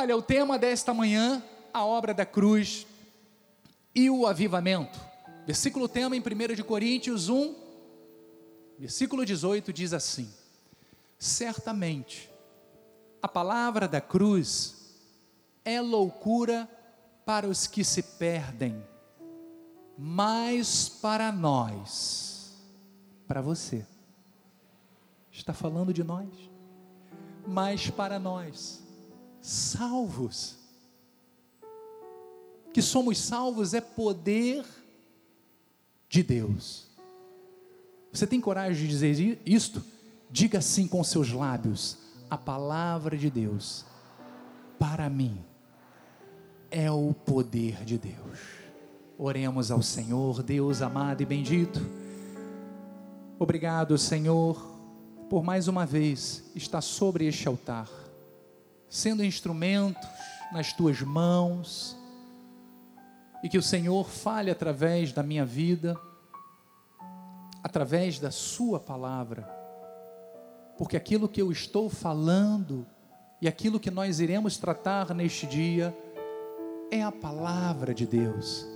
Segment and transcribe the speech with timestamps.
[0.00, 1.42] Olha, o tema desta manhã,
[1.74, 2.86] a obra da cruz
[3.92, 4.96] e o avivamento.
[5.44, 7.52] Versículo tema em 1 de Coríntios 1,
[8.78, 10.32] versículo 18 diz assim:
[11.18, 12.30] Certamente
[13.20, 14.94] a palavra da cruz
[15.64, 16.70] é loucura
[17.26, 18.80] para os que se perdem,
[19.98, 22.54] mas para nós,
[23.26, 23.84] para você,
[25.32, 26.28] está falando de nós,
[27.44, 28.86] mas para nós,
[29.48, 30.56] salvos,
[32.72, 34.64] que somos salvos é poder
[36.08, 36.86] de Deus.
[38.12, 39.82] Você tem coragem de dizer isto?
[40.30, 41.96] Diga assim com seus lábios:
[42.28, 43.86] a palavra de Deus,
[44.78, 45.40] para mim,
[46.70, 48.38] é o poder de Deus.
[49.16, 51.80] Oremos ao Senhor, Deus amado e bendito.
[53.38, 54.60] Obrigado, Senhor,
[55.30, 57.88] por mais uma vez estar sobre este altar,
[58.88, 60.08] sendo instrumentos
[60.52, 61.96] nas tuas mãos,
[63.42, 65.96] e que o Senhor fale através da minha vida,
[67.62, 69.48] através da Sua palavra,
[70.76, 72.86] porque aquilo que eu estou falando
[73.40, 75.96] e aquilo que nós iremos tratar neste dia
[76.90, 78.66] é a palavra de Deus.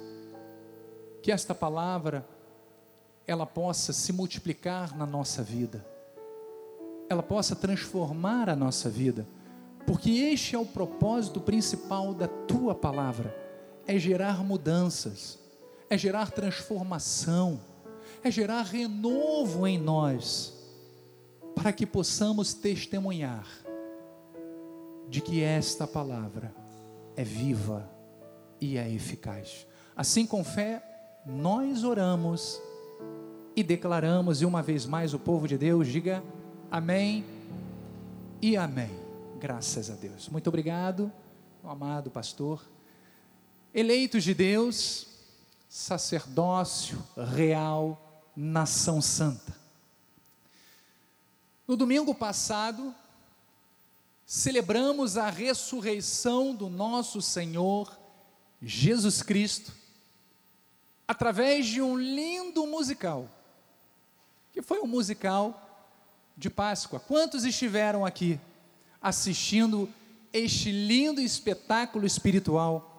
[1.22, 2.26] Que esta palavra
[3.26, 5.84] ela possa se multiplicar na nossa vida,
[7.08, 9.26] ela possa transformar a nossa vida,
[9.86, 13.42] porque este é o propósito principal da tua palavra
[13.86, 15.38] é gerar mudanças,
[15.90, 17.60] é gerar transformação,
[18.22, 20.52] é gerar renovo em nós,
[21.54, 23.46] para que possamos testemunhar
[25.08, 26.54] de que esta palavra
[27.16, 27.88] é viva
[28.60, 29.66] e é eficaz.
[29.94, 30.82] Assim, com fé,
[31.26, 32.60] nós oramos
[33.54, 36.22] e declaramos, e uma vez mais o povo de Deus diga
[36.70, 37.24] amém
[38.40, 39.01] e amém.
[39.42, 40.28] Graças a Deus.
[40.28, 41.12] Muito obrigado,
[41.64, 42.64] amado pastor
[43.74, 45.08] eleitos de Deus,
[45.68, 49.52] sacerdócio real, nação santa.
[51.66, 52.94] No domingo passado,
[54.24, 57.98] celebramos a ressurreição do nosso Senhor
[58.62, 59.72] Jesus Cristo,
[61.08, 63.28] através de um lindo musical,
[64.52, 65.90] que foi um musical
[66.36, 67.00] de Páscoa.
[67.00, 68.38] Quantos estiveram aqui
[69.02, 69.88] assistindo
[70.32, 72.92] este lindo espetáculo espiritual?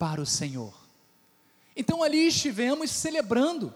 [0.00, 0.72] para o Senhor.
[1.76, 3.72] Então ali estivemos celebrando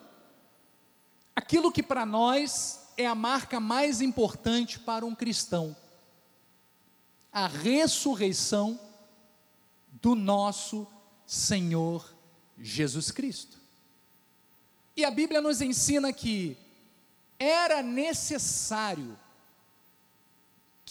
[1.36, 5.76] aquilo que para nós é a marca mais importante para um cristão:
[7.30, 8.80] a ressurreição
[10.00, 10.86] do nosso
[11.26, 12.10] Senhor
[12.58, 13.58] Jesus Cristo.
[14.96, 16.56] E a Bíblia nos ensina que
[17.38, 19.18] era necessário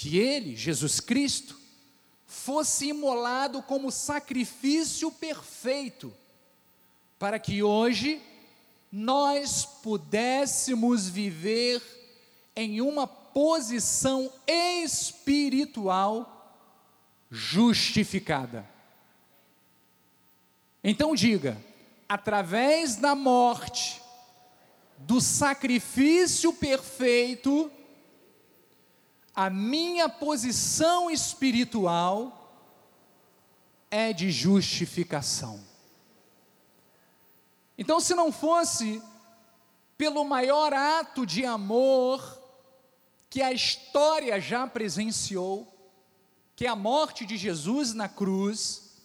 [0.03, 1.57] que ele, Jesus Cristo,
[2.27, 6.13] fosse imolado como sacrifício perfeito,
[7.17, 8.21] para que hoje
[8.91, 11.81] nós pudéssemos viver
[12.53, 16.29] em uma posição espiritual
[17.31, 18.69] justificada.
[20.83, 21.57] Então diga,
[22.09, 24.01] através da morte,
[24.97, 27.71] do sacrifício perfeito,
[29.35, 32.55] a minha posição espiritual
[33.89, 35.59] é de justificação.
[37.77, 39.01] Então, se não fosse
[39.97, 42.41] pelo maior ato de amor
[43.29, 45.67] que a história já presenciou,
[46.55, 48.99] que é a morte de Jesus na cruz,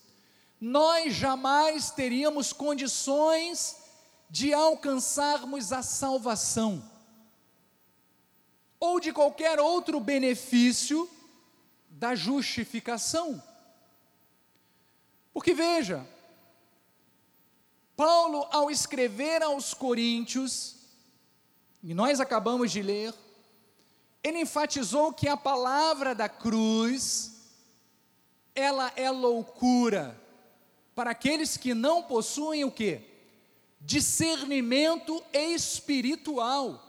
[0.60, 3.76] nós jamais teríamos condições
[4.28, 6.82] de alcançarmos a salvação
[8.80, 11.08] ou de qualquer outro benefício
[11.88, 13.42] da justificação.
[15.32, 16.06] Porque veja,
[17.96, 20.76] Paulo, ao escrever aos Coríntios,
[21.82, 23.14] e nós acabamos de ler,
[24.22, 27.32] ele enfatizou que a palavra da cruz,
[28.54, 30.20] ela é loucura
[30.94, 33.00] para aqueles que não possuem o que?
[33.80, 36.87] Discernimento espiritual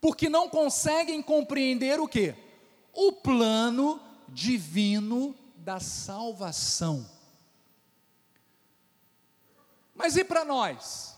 [0.00, 2.34] porque não conseguem compreender o que?
[2.92, 7.08] O plano divino da salvação.
[9.94, 11.16] Mas e para nós?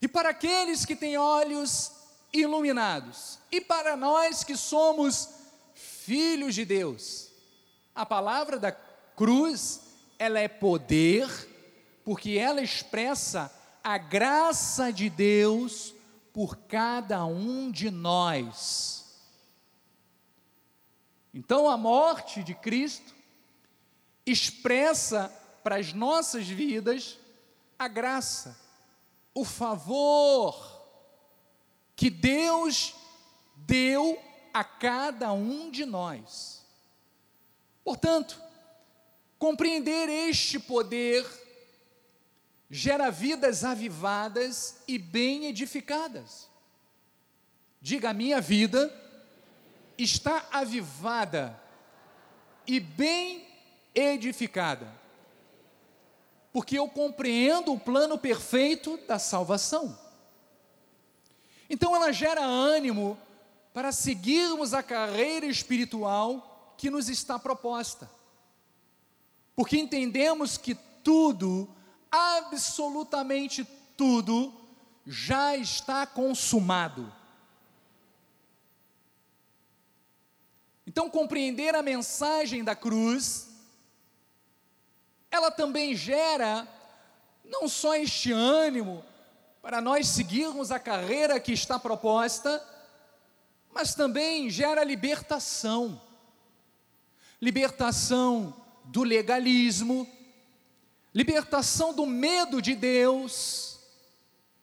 [0.00, 1.92] E para aqueles que têm olhos
[2.32, 3.38] iluminados?
[3.50, 5.28] E para nós que somos
[5.74, 7.28] filhos de Deus?
[7.94, 9.80] A palavra da cruz,
[10.18, 11.28] ela é poder,
[12.04, 13.52] porque ela expressa
[13.84, 15.94] a graça de Deus
[16.32, 19.02] por cada um de nós.
[21.34, 23.14] Então a morte de Cristo
[24.24, 25.28] expressa
[25.62, 27.18] para as nossas vidas
[27.78, 28.58] a graça,
[29.34, 30.80] o favor
[31.96, 32.94] que Deus
[33.56, 34.20] deu
[34.52, 36.64] a cada um de nós.
[37.84, 38.40] Portanto,
[39.38, 41.41] compreender este poder
[42.74, 46.48] gera vidas avivadas e bem edificadas.
[47.82, 48.90] Diga: a minha vida
[49.98, 51.60] está avivada
[52.66, 53.46] e bem
[53.94, 54.90] edificada,
[56.50, 59.98] porque eu compreendo o plano perfeito da salvação.
[61.68, 63.18] Então ela gera ânimo
[63.74, 68.10] para seguirmos a carreira espiritual que nos está proposta.
[69.54, 71.68] Porque entendemos que tudo,
[72.12, 73.64] absolutamente
[73.96, 74.52] tudo,
[75.06, 77.10] já está consumado.
[80.86, 83.48] Então, compreender a mensagem da cruz,
[85.30, 86.68] ela também gera
[87.42, 89.02] não só este ânimo
[89.62, 92.62] para nós seguirmos a carreira que está proposta,
[93.72, 96.00] mas também gera libertação.
[97.40, 98.54] Libertação
[98.84, 100.06] do legalismo,
[101.14, 103.78] libertação do medo de Deus.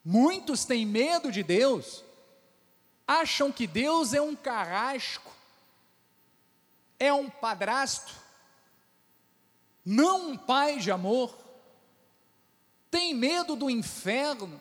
[0.04, 2.04] Muitos têm medo de Deus,
[3.06, 5.32] acham que Deus é um carrasco,
[6.98, 8.14] é um padrasto,
[9.86, 11.38] não um pai de amor,
[12.90, 14.60] tem medo do inferno.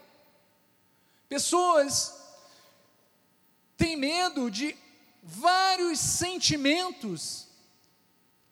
[1.28, 2.14] Pessoas
[3.76, 4.76] têm medo de
[5.22, 7.46] vários sentimentos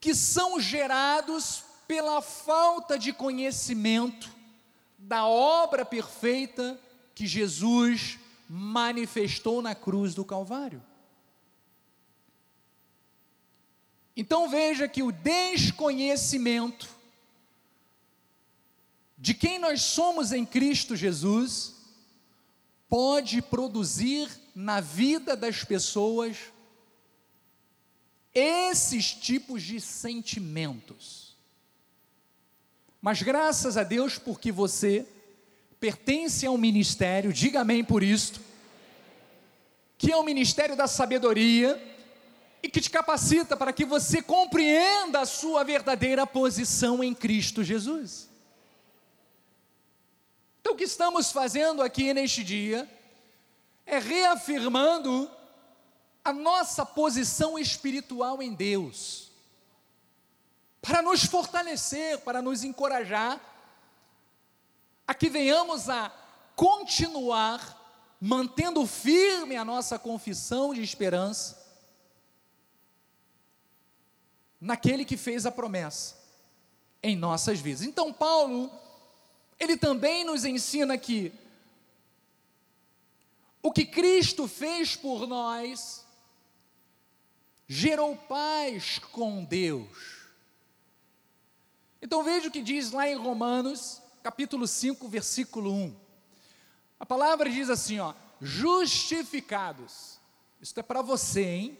[0.00, 4.30] que são gerados pela falta de conhecimento
[4.98, 6.78] da obra perfeita
[7.14, 8.18] que Jesus
[8.48, 10.82] manifestou na cruz do Calvário.
[14.16, 16.88] Então veja que o desconhecimento
[19.18, 21.74] de quem nós somos em Cristo Jesus
[22.88, 26.36] pode produzir na vida das pessoas
[28.34, 31.25] esses tipos de sentimentos.
[33.06, 35.06] Mas graças a Deus, porque você
[35.78, 38.40] pertence a um ministério, diga amém por isto,
[39.96, 41.80] que é o ministério da sabedoria,
[42.60, 48.28] e que te capacita para que você compreenda a sua verdadeira posição em Cristo Jesus.
[50.60, 52.90] Então, o que estamos fazendo aqui neste dia
[53.86, 55.30] é reafirmando
[56.24, 59.25] a nossa posição espiritual em Deus,
[60.86, 63.40] para nos fortalecer, para nos encorajar,
[65.04, 66.10] a que venhamos a
[66.54, 71.60] continuar mantendo firme a nossa confissão de esperança
[74.60, 76.16] naquele que fez a promessa
[77.02, 77.82] em nossas vidas.
[77.82, 78.70] Então, Paulo,
[79.58, 81.32] ele também nos ensina que
[83.60, 86.06] o que Cristo fez por nós
[87.66, 90.15] gerou paz com Deus.
[92.00, 95.96] Então veja o que diz lá em Romanos, capítulo 5, versículo 1.
[97.00, 100.18] A palavra diz assim, ó: justificados.
[100.60, 101.78] Isso é para você, hein?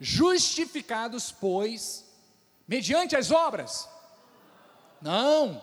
[0.00, 2.04] Justificados, pois,
[2.66, 3.88] mediante as obras?
[5.00, 5.62] Não,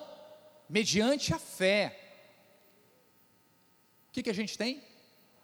[0.69, 2.01] mediante a fé.
[4.10, 4.84] O que, que a gente tem?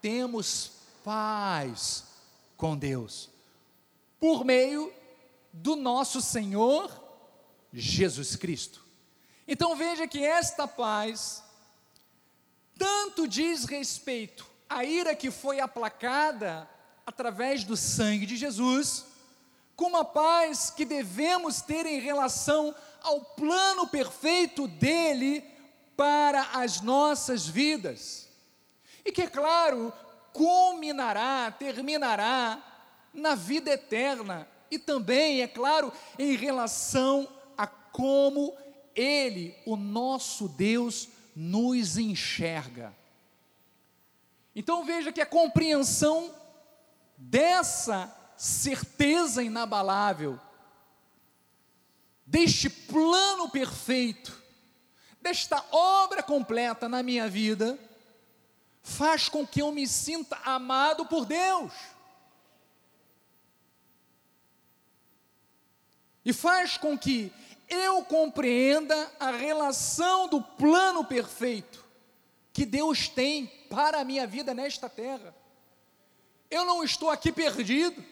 [0.01, 0.71] Temos
[1.03, 2.05] paz
[2.57, 3.29] com Deus,
[4.19, 4.93] por meio
[5.51, 7.00] do nosso Senhor
[7.73, 8.85] Jesus Cristo.
[9.47, 11.43] Então veja que esta paz
[12.77, 16.69] tanto diz respeito à ira que foi aplacada
[17.05, 19.05] através do sangue de Jesus,
[19.75, 25.43] como a paz que devemos ter em relação ao plano perfeito dele
[25.97, 28.29] para as nossas vidas.
[29.03, 29.91] E que, é claro,
[30.31, 32.59] culminará, terminará
[33.13, 37.27] na vida eterna e também, é claro, em relação
[37.91, 38.55] como
[38.95, 42.95] ele, o nosso Deus, nos enxerga.
[44.55, 46.33] Então veja que a compreensão
[47.17, 50.39] dessa certeza inabalável,
[52.25, 54.41] deste plano perfeito,
[55.21, 57.79] desta obra completa na minha vida,
[58.81, 61.71] faz com que eu me sinta amado por Deus.
[66.25, 67.31] E faz com que
[67.71, 71.83] eu compreenda a relação do plano perfeito
[72.51, 75.33] que Deus tem para a minha vida nesta terra.
[76.49, 78.03] Eu não estou aqui perdido.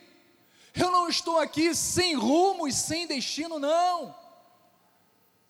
[0.74, 4.16] Eu não estou aqui sem rumo e sem destino, não.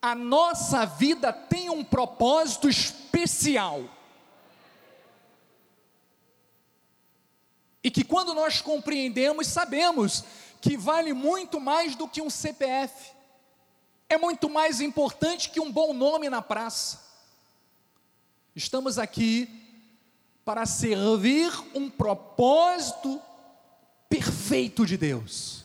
[0.01, 3.84] A nossa vida tem um propósito especial.
[7.84, 10.24] E que quando nós compreendemos, sabemos
[10.62, 13.12] que vale muito mais do que um CPF,
[14.10, 17.08] é muito mais importante que um bom nome na praça.
[18.56, 19.48] Estamos aqui
[20.44, 23.22] para servir um propósito
[24.10, 25.63] perfeito de Deus.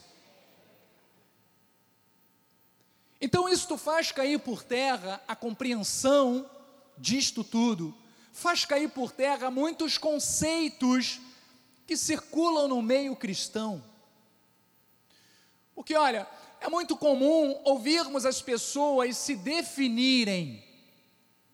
[3.19, 6.47] Então, isto faz cair por terra a compreensão
[6.95, 7.93] disto tudo,
[8.31, 11.19] faz cair por terra muitos conceitos
[11.87, 13.83] que circulam no meio cristão.
[15.73, 16.27] Porque, olha,
[16.65, 20.65] é muito comum ouvirmos as pessoas se definirem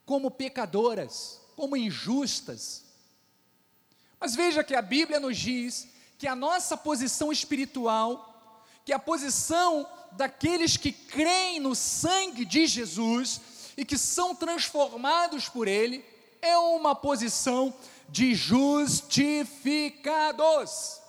[0.06, 2.86] como pecadoras, como injustas.
[4.18, 9.86] Mas veja que a Bíblia nos diz que a nossa posição espiritual, que a posição
[10.14, 13.42] daqueles que creem no sangue de Jesus
[13.76, 16.06] e que são transformados por Ele,
[16.42, 17.74] é uma posição
[18.08, 21.01] de justificados.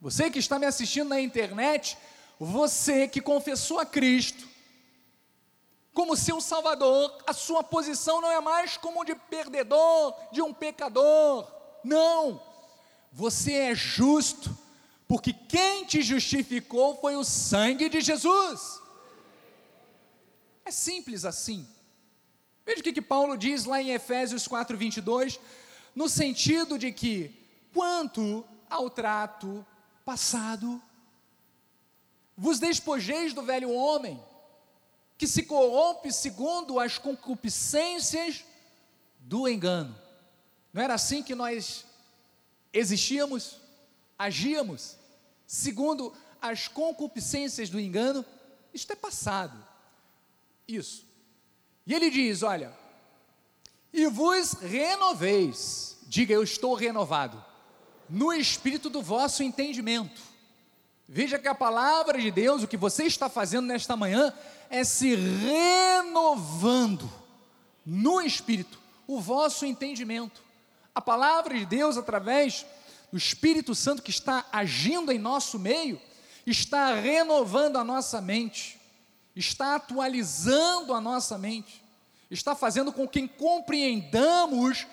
[0.00, 1.98] Você que está me assistindo na internet,
[2.38, 4.46] você que confessou a Cristo
[5.92, 11.50] como seu Salvador, a sua posição não é mais como de perdedor, de um pecador.
[11.82, 12.40] Não,
[13.12, 14.56] você é justo,
[15.08, 18.80] porque quem te justificou foi o sangue de Jesus.
[20.64, 21.66] É simples assim.
[22.64, 25.40] Veja o que, que Paulo diz lá em Efésios 4, 22,
[25.96, 27.34] no sentido de que,
[27.74, 29.66] quanto ao trato
[30.08, 30.80] passado,
[32.34, 34.18] vos despojeis do velho homem,
[35.18, 38.42] que se corrompe segundo as concupiscências
[39.18, 39.94] do engano.
[40.72, 41.84] Não era assim que nós
[42.72, 43.60] existíamos,
[44.18, 44.96] agíamos,
[45.46, 48.24] segundo as concupiscências do engano?
[48.72, 49.62] Isto é passado.
[50.66, 51.04] Isso.
[51.86, 52.74] E ele diz: Olha,
[53.92, 57.44] e vos renoveis, diga eu estou renovado,
[58.08, 60.20] no espírito do vosso entendimento.
[61.08, 64.32] Veja que a palavra de Deus, o que você está fazendo nesta manhã,
[64.68, 67.10] é se renovando
[67.84, 70.42] no espírito, o vosso entendimento.
[70.94, 72.66] A palavra de Deus, através
[73.10, 76.00] do Espírito Santo que está agindo em nosso meio,
[76.46, 78.78] está renovando a nossa mente
[79.38, 81.82] está atualizando a nossa mente,
[82.30, 84.86] está fazendo com que compreendamos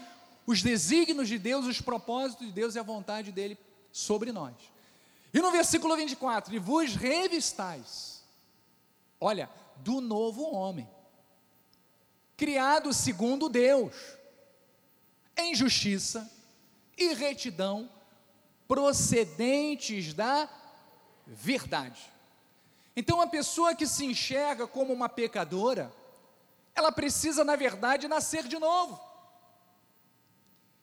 [0.45, 3.57] os desígnios de Deus, os propósitos de Deus e a vontade dele
[3.91, 4.53] sobre nós.
[5.33, 8.23] E no versículo 24, e vos revistais,
[9.19, 10.89] olha, do novo homem,
[12.37, 13.93] criado segundo Deus,
[15.37, 16.29] em justiça
[16.97, 17.89] e retidão,
[18.67, 20.49] procedentes da
[21.25, 22.11] verdade.
[22.95, 25.91] Então, a pessoa que se enxerga como uma pecadora,
[26.73, 28.99] ela precisa, na verdade, nascer de novo.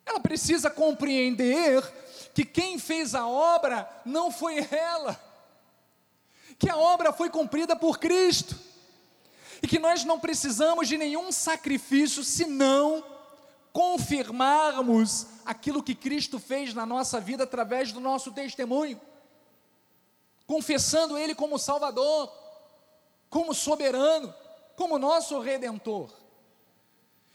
[0.04, 1.82] Ela precisa compreender
[2.34, 5.20] que quem fez a obra não foi ela,
[6.58, 8.58] que a obra foi cumprida por Cristo,
[9.62, 13.04] e que nós não precisamos de nenhum sacrifício senão
[13.72, 19.00] confirmarmos aquilo que Cristo fez na nossa vida através do nosso testemunho
[20.52, 22.30] confessando Ele como Salvador,
[23.30, 24.34] como soberano,
[24.76, 26.10] como nosso redentor.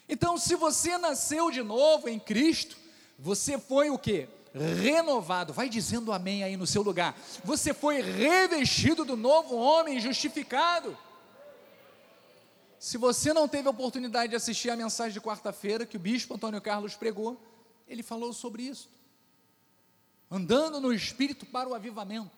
[0.10, 2.78] Então, se você nasceu de novo em Cristo,
[3.20, 4.28] você foi o que?
[4.54, 7.16] Renovado, vai dizendo amém aí no seu lugar.
[7.44, 10.98] Você foi revestido do novo homem, justificado.
[12.80, 16.36] Se você não teve a oportunidade de assistir a mensagem de quarta-feira que o bispo
[16.36, 17.42] Antônio Carlos pregou,
[17.88, 18.90] ele falou sobre isso.
[20.30, 22.32] Andando no espírito para o avivamento.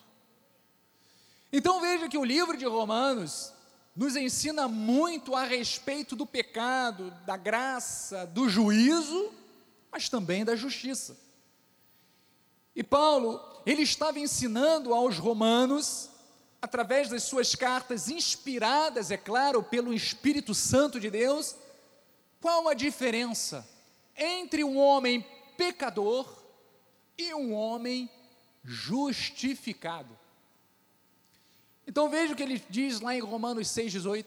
[1.51, 3.51] Então veja que o livro de Romanos
[4.00, 9.29] nos ensina muito a respeito do pecado, da graça, do juízo,
[9.91, 11.18] mas também da justiça.
[12.74, 16.10] E Paulo, ele estava ensinando aos romanos,
[16.62, 21.58] através das suas cartas inspiradas, é claro, pelo Espírito Santo de Deus,
[22.39, 23.68] qual a diferença
[24.15, 25.25] entre um homem
[25.58, 26.41] pecador
[27.18, 28.10] e um homem
[28.63, 30.18] justificado.
[31.89, 34.24] Então veja o que ele diz lá em Romanos 6,18.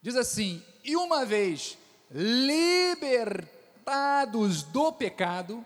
[0.00, 1.76] Diz assim: E uma vez
[2.10, 3.42] libertados
[4.62, 5.62] do pecado,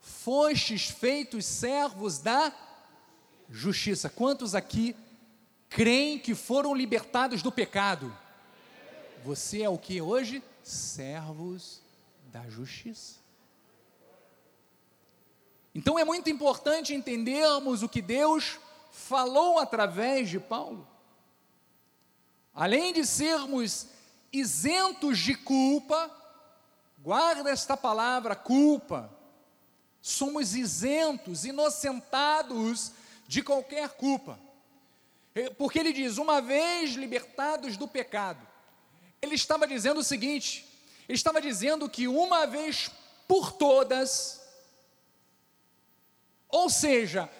[0.00, 2.50] fostes feitos servos da
[3.50, 4.08] justiça.
[4.08, 4.96] Quantos aqui
[5.68, 8.10] creem que foram libertados do pecado?
[9.22, 10.42] Você é o que hoje?
[10.62, 11.82] Servos
[12.32, 13.16] da justiça.
[15.74, 18.58] Então é muito importante entendermos o que Deus
[18.98, 20.86] falou através de Paulo.
[22.52, 23.86] Além de sermos
[24.32, 26.10] isentos de culpa,
[26.98, 29.10] guarda esta palavra culpa,
[30.02, 32.92] somos isentos, inocentados
[33.26, 34.38] de qualquer culpa.
[35.34, 38.44] É, porque ele diz: uma vez libertados do pecado,
[39.22, 40.66] ele estava dizendo o seguinte:
[41.08, 42.90] ele estava dizendo que uma vez
[43.28, 44.40] por todas,
[46.48, 47.30] ou seja,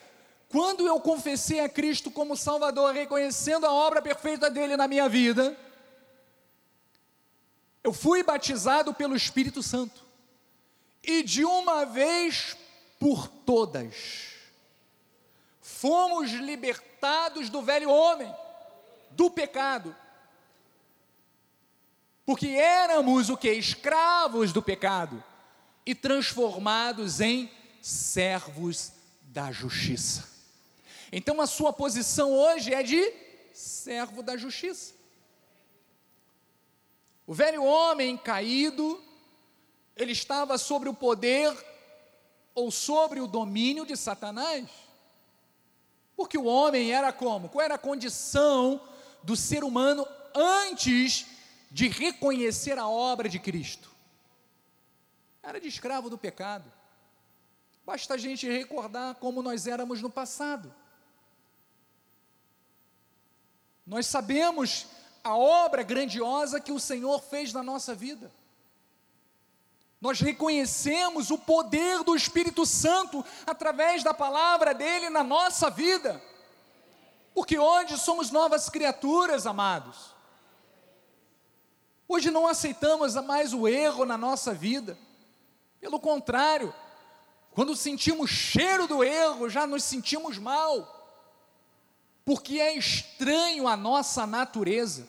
[0.48, 5.56] quando eu confessei a Cristo como Salvador, reconhecendo a obra perfeita dele na minha vida,
[7.84, 10.04] eu fui batizado pelo Espírito Santo,
[11.02, 12.56] e de uma vez
[12.98, 14.34] por todas,
[15.60, 18.34] fomos libertados do velho homem,
[19.10, 19.94] do pecado,
[22.24, 23.50] porque éramos o que?
[23.50, 25.22] Escravos do pecado
[25.86, 27.50] e transformados em
[27.80, 30.37] servos da justiça.
[31.10, 33.12] Então a sua posição hoje é de
[33.52, 34.94] servo da justiça.
[37.26, 39.02] O velho homem caído,
[39.96, 41.54] ele estava sobre o poder
[42.54, 44.68] ou sobre o domínio de Satanás.
[46.16, 47.48] Porque o homem era como?
[47.48, 48.80] Qual era a condição
[49.22, 51.26] do ser humano antes
[51.70, 53.90] de reconhecer a obra de Cristo?
[55.42, 56.72] Era de escravo do pecado.
[57.86, 60.74] Basta a gente recordar como nós éramos no passado.
[63.88, 64.86] Nós sabemos
[65.24, 68.30] a obra grandiosa que o Senhor fez na nossa vida.
[69.98, 76.22] Nós reconhecemos o poder do Espírito Santo através da palavra dele na nossa vida.
[77.34, 80.14] Porque hoje somos novas criaturas, amados.
[82.06, 84.98] Hoje não aceitamos mais o erro na nossa vida.
[85.80, 86.74] Pelo contrário,
[87.52, 90.97] quando sentimos cheiro do erro, já nos sentimos mal.
[92.28, 95.08] Porque é estranho à nossa natureza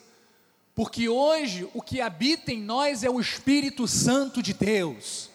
[0.74, 5.28] porque hoje o que habita em nós é o Espírito Santo de Deus.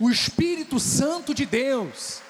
[0.00, 2.20] O Espírito Santo de Deus.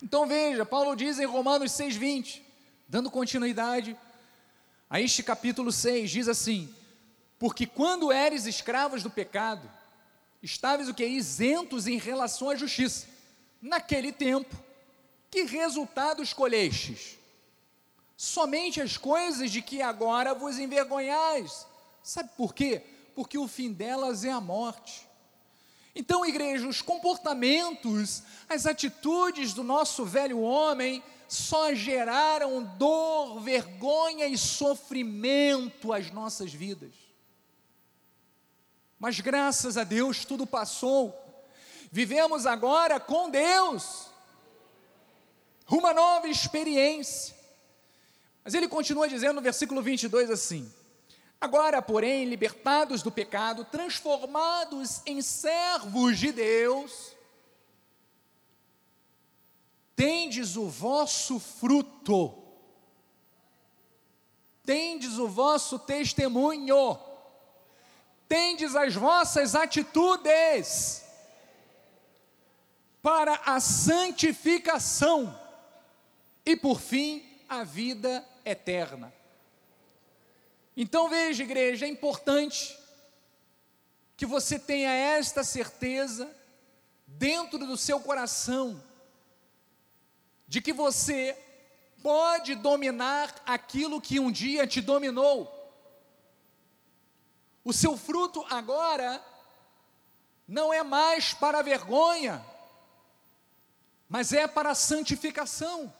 [0.00, 2.40] Então veja, Paulo diz em Romanos 6,20,
[2.86, 3.96] dando continuidade
[4.88, 6.72] a este capítulo 6, diz assim:
[7.36, 9.68] Porque quando eres escravos do pecado,
[10.46, 11.04] estáveis o que?
[11.04, 13.06] Isentos em relação à justiça.
[13.60, 14.56] Naquele tempo,
[15.30, 17.18] que resultado escolhestes?
[18.16, 21.66] Somente as coisas de que agora vos envergonhais.
[22.02, 22.82] Sabe por quê?
[23.14, 25.06] Porque o fim delas é a morte.
[25.94, 34.38] Então, igreja, os comportamentos, as atitudes do nosso velho homem só geraram dor, vergonha e
[34.38, 37.05] sofrimento às nossas vidas.
[38.98, 41.14] Mas graças a Deus tudo passou.
[41.90, 44.06] Vivemos agora com Deus
[45.68, 47.34] uma nova experiência.
[48.44, 50.72] Mas ele continua dizendo no versículo 22 assim:
[51.40, 57.12] Agora, porém, libertados do pecado, transformados em servos de Deus,
[59.94, 62.42] tendes o vosso fruto,
[64.64, 66.98] tendes o vosso testemunho,
[68.28, 71.04] tendes as vossas atitudes
[73.02, 75.38] para a santificação
[76.44, 79.12] e por fim, a vida eterna.
[80.76, 82.76] Então veja, igreja, é importante
[84.16, 86.28] que você tenha esta certeza
[87.06, 88.82] dentro do seu coração
[90.48, 91.36] de que você
[92.02, 95.55] pode dominar aquilo que um dia te dominou.
[97.66, 99.22] O seu fruto agora
[100.48, 102.42] não é mais para a vergonha,
[104.08, 105.92] mas é para a santificação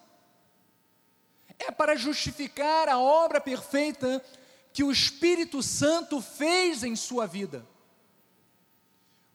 [1.59, 4.25] é para justificar a obra perfeita
[4.73, 7.67] que o Espírito Santo fez em sua vida.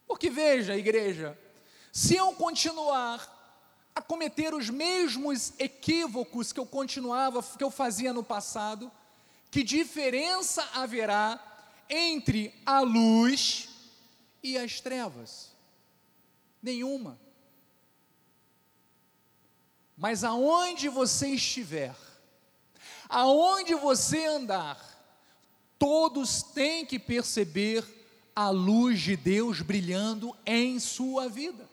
[0.08, 1.38] Porque veja, igreja,
[1.92, 3.40] se eu continuar
[3.96, 8.92] a cometer os mesmos equívocos que eu continuava, que eu fazia no passado,
[9.50, 11.51] que diferença haverá
[11.92, 13.68] entre a luz
[14.42, 15.52] e as trevas?
[16.64, 17.20] Nenhuma.
[19.98, 21.96] Mas aonde você estiver,
[23.10, 24.80] aonde você andar,
[25.78, 27.86] todos têm que perceber
[28.36, 31.70] a luz de Deus brilhando em sua vida.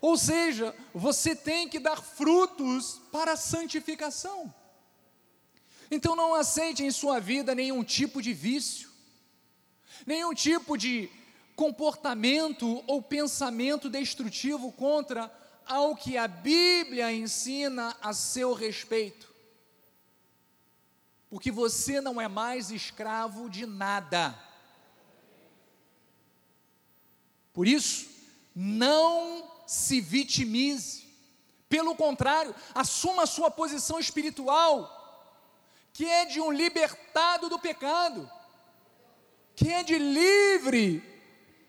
[0.00, 4.52] Ou seja, você tem que dar frutos para a santificação.
[5.90, 8.88] Então não aceite em sua vida nenhum tipo de vício,
[10.06, 11.10] nenhum tipo de
[11.56, 15.30] comportamento ou pensamento destrutivo contra
[15.66, 19.28] ao que a Bíblia ensina a seu respeito.
[21.28, 24.36] Porque você não é mais escravo de nada.
[27.52, 28.08] Por isso,
[28.54, 31.08] não se vitimize.
[31.68, 34.99] Pelo contrário, assuma a sua posição espiritual,
[36.00, 38.26] que é de um libertado do pecado,
[39.54, 41.04] que é de livre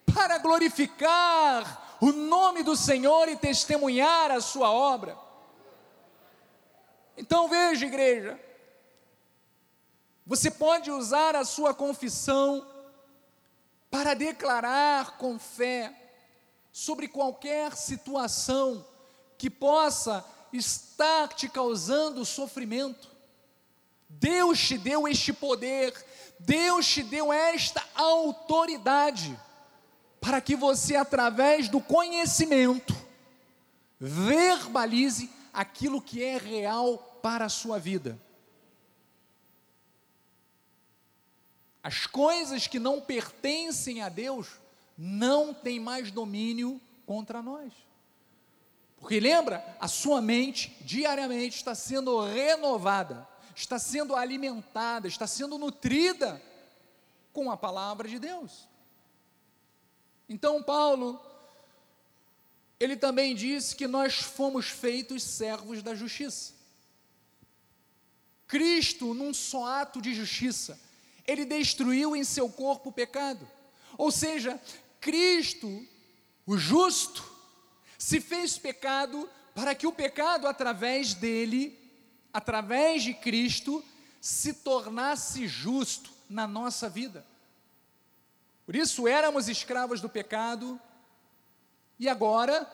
[0.06, 5.18] para glorificar o nome do Senhor e testemunhar a sua obra.
[7.18, 8.40] Então veja, igreja,
[10.26, 12.66] você pode usar a sua confissão
[13.90, 15.94] para declarar com fé
[16.72, 18.88] sobre qualquer situação
[19.38, 23.11] que possa estar te causando sofrimento.
[24.20, 25.94] Deus te deu este poder,
[26.40, 29.38] Deus te deu esta autoridade
[30.20, 32.96] para que você, através do conhecimento,
[34.00, 38.20] verbalize aquilo que é real para a sua vida.
[41.84, 44.48] As coisas que não pertencem a Deus
[44.98, 47.74] não têm mais domínio contra nós.
[48.98, 53.28] Porque lembra, a sua mente diariamente está sendo renovada,
[53.62, 56.42] está sendo alimentada, está sendo nutrida
[57.32, 58.68] com a palavra de Deus.
[60.28, 61.22] Então, Paulo,
[62.80, 66.54] ele também disse que nós fomos feitos servos da justiça.
[68.48, 70.80] Cristo, num só ato de justiça,
[71.28, 73.48] ele destruiu em seu corpo o pecado.
[73.96, 74.60] Ou seja,
[75.00, 75.88] Cristo,
[76.48, 77.24] o justo,
[77.98, 81.81] se fez pecado para que o pecado, através dele,
[82.34, 83.84] através de Cristo,
[84.20, 87.26] se tornasse justo na nossa vida.
[88.66, 90.80] Por isso éramos escravos do pecado,
[92.00, 92.66] e agora,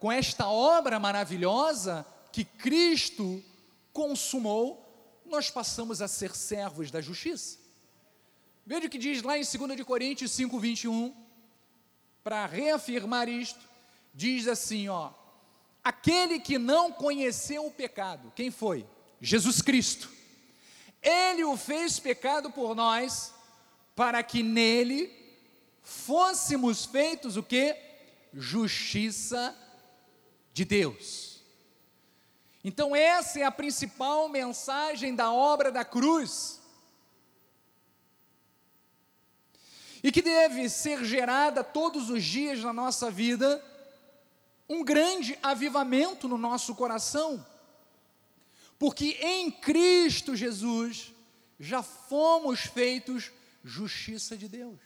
[0.00, 3.42] com esta obra maravilhosa que Cristo
[3.92, 4.82] consumou,
[5.26, 7.58] nós passamos a ser servos da justiça.
[8.66, 11.14] Veja o que diz lá em 2 de Coríntios 5, 21,
[12.22, 13.60] para reafirmar isto,
[14.14, 15.10] diz assim, ó,
[15.82, 18.86] aquele que não conheceu o pecado, quem foi?
[19.24, 20.10] Jesus Cristo.
[21.02, 23.32] Ele o fez pecado por nós,
[23.96, 25.10] para que nele
[25.82, 27.74] fôssemos feitos o que?
[28.34, 29.56] Justiça
[30.52, 31.42] de Deus.
[32.62, 36.60] Então, essa é a principal mensagem da obra da cruz.
[40.02, 43.64] E que deve ser gerada todos os dias na nossa vida,
[44.68, 47.44] um grande avivamento no nosso coração,
[48.78, 51.12] porque em Cristo Jesus
[51.58, 53.30] já fomos feitos
[53.62, 54.78] justiça de Deus.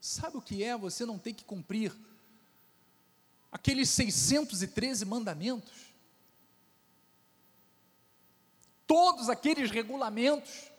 [0.00, 1.92] Sabe o que é você não ter que cumprir
[3.50, 5.88] aqueles 613 mandamentos?
[8.86, 10.70] Todos aqueles regulamentos.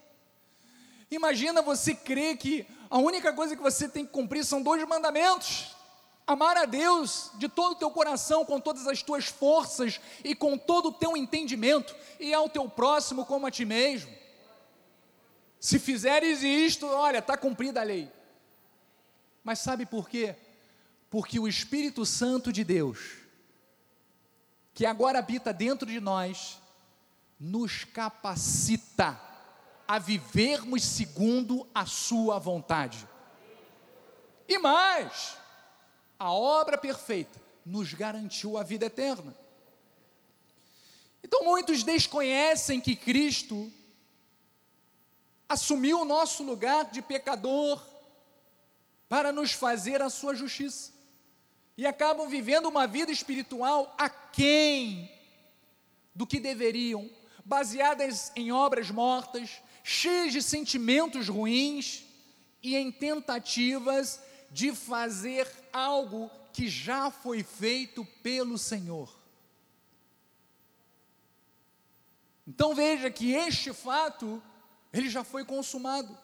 [1.12, 5.76] Imagina você crer que a única coisa que você tem que cumprir são dois mandamentos:
[6.30, 10.60] amar a Deus de todo o teu coração, com todas as tuas forças e com
[10.60, 14.16] todo o teu entendimento, e ao teu próximo como a ti mesmo.
[15.60, 18.12] Se fizeres isto, olha, está cumprida a lei.
[19.44, 20.36] Mas sabe por quê?
[21.10, 23.00] Porque o Espírito Santo de Deus,
[24.76, 26.60] que agora habita dentro de nós,
[27.40, 29.20] nos capacita
[29.88, 33.08] a vivermos segundo a Sua vontade.
[34.48, 35.39] E mais,
[36.20, 39.36] a obra perfeita nos garantiu a vida eterna.
[41.24, 43.72] Então muitos desconhecem que Cristo
[45.48, 47.82] assumiu o nosso lugar de pecador,
[49.10, 50.94] para nos fazer a sua justiça.
[51.76, 55.12] E acabam vivendo uma vida espiritual aquém
[56.14, 57.10] do que deveriam,
[57.44, 59.50] baseadas em obras mortas,
[59.84, 62.06] cheias de sentimentos ruins
[62.62, 64.20] e em tentativas
[64.52, 69.10] de fazer algo que já foi feito pelo Senhor.
[72.48, 74.42] Então veja que este fato,
[74.92, 76.18] ele já foi consumado.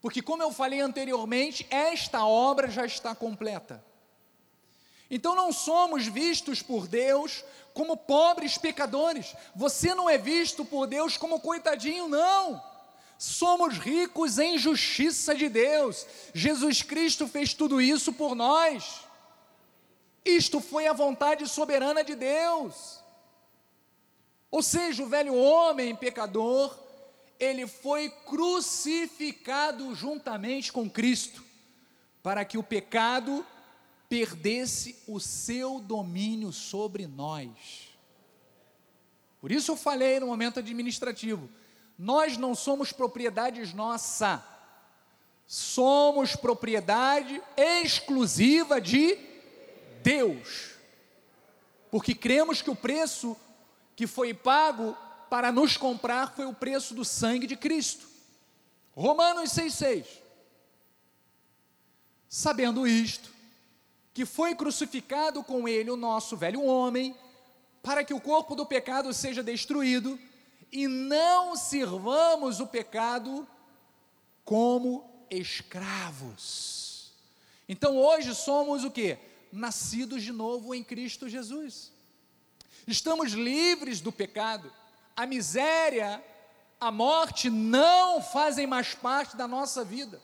[0.00, 3.82] Porque, como eu falei anteriormente, esta obra já está completa.
[5.10, 9.34] Então não somos vistos por Deus como pobres pecadores.
[9.54, 12.62] Você não é visto por Deus como coitadinho, não.
[13.18, 16.06] Somos ricos em justiça de Deus.
[16.34, 19.06] Jesus Cristo fez tudo isso por nós.
[20.24, 23.00] Isto foi a vontade soberana de Deus.
[24.50, 26.76] Ou seja, o velho homem pecador,
[27.38, 31.44] ele foi crucificado juntamente com Cristo,
[32.22, 33.46] para que o pecado
[34.08, 37.88] perdesse o seu domínio sobre nós.
[39.40, 41.48] Por isso eu falei no momento administrativo,
[41.98, 44.44] nós não somos propriedades nossa,
[45.46, 49.18] somos propriedade exclusiva de
[50.02, 50.72] Deus,
[51.90, 53.36] porque cremos que o preço
[53.94, 54.96] que foi pago
[55.30, 58.06] para nos comprar foi o preço do sangue de Cristo.
[58.94, 60.06] Romanos 6,6.
[62.28, 63.30] Sabendo isto,
[64.12, 67.14] que foi crucificado com ele o nosso velho homem,
[67.82, 70.18] para que o corpo do pecado seja destruído,
[70.76, 73.46] e não sirvamos o pecado
[74.44, 77.12] como escravos.
[77.68, 79.18] Então hoje somos o que?
[79.52, 81.90] Nascidos de novo em Cristo Jesus.
[82.86, 84.72] Estamos livres do pecado
[85.16, 86.22] a miséria,
[86.78, 90.20] a morte não fazem mais parte da nossa vida.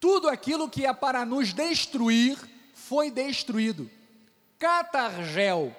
[0.00, 2.38] Tudo aquilo que é para nos destruir
[2.72, 3.90] foi destruído.
[4.58, 5.76] Catargel.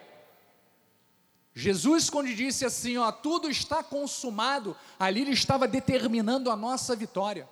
[1.58, 7.48] Jesus, quando disse assim, ó, tudo está consumado, ali ele estava determinando a nossa vitória.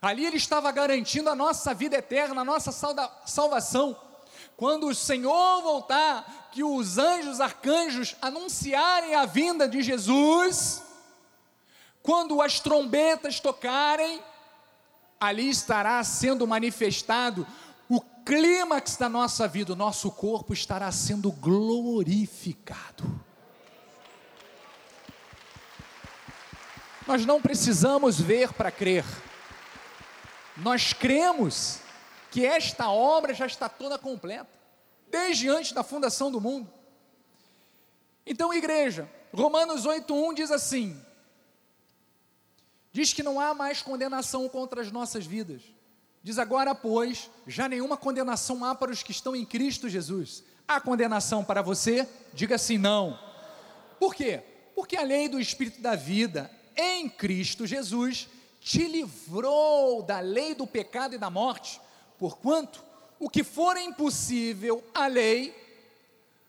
[0.00, 2.72] Ali ele estava garantindo a nossa vida eterna, a nossa
[3.26, 3.94] salvação.
[4.56, 10.82] Quando o Senhor voltar, que os anjos, arcanjos anunciarem a vinda de Jesus,
[12.02, 14.22] quando as trombetas tocarem,
[15.20, 17.46] ali estará sendo manifestado
[18.24, 23.04] clímax da nossa vida, o nosso corpo estará sendo glorificado.
[27.06, 29.04] Nós não precisamos ver para crer,
[30.56, 31.80] nós cremos
[32.30, 34.48] que esta obra já está toda completa,
[35.10, 36.72] desde antes da fundação do mundo.
[38.26, 41.00] Então, igreja, Romanos 8:1 diz assim:
[42.90, 45.62] Diz que não há mais condenação contra as nossas vidas.
[46.24, 50.42] Diz agora, pois, já nenhuma condenação há para os que estão em Cristo Jesus.
[50.66, 52.08] Há condenação para você?
[52.32, 53.18] Diga assim, não.
[54.00, 54.42] Por quê?
[54.74, 58.26] Porque a lei do Espírito da vida em Cristo Jesus
[58.58, 61.78] te livrou da lei do pecado e da morte.
[62.18, 62.82] Porquanto
[63.20, 65.54] o que for impossível à lei,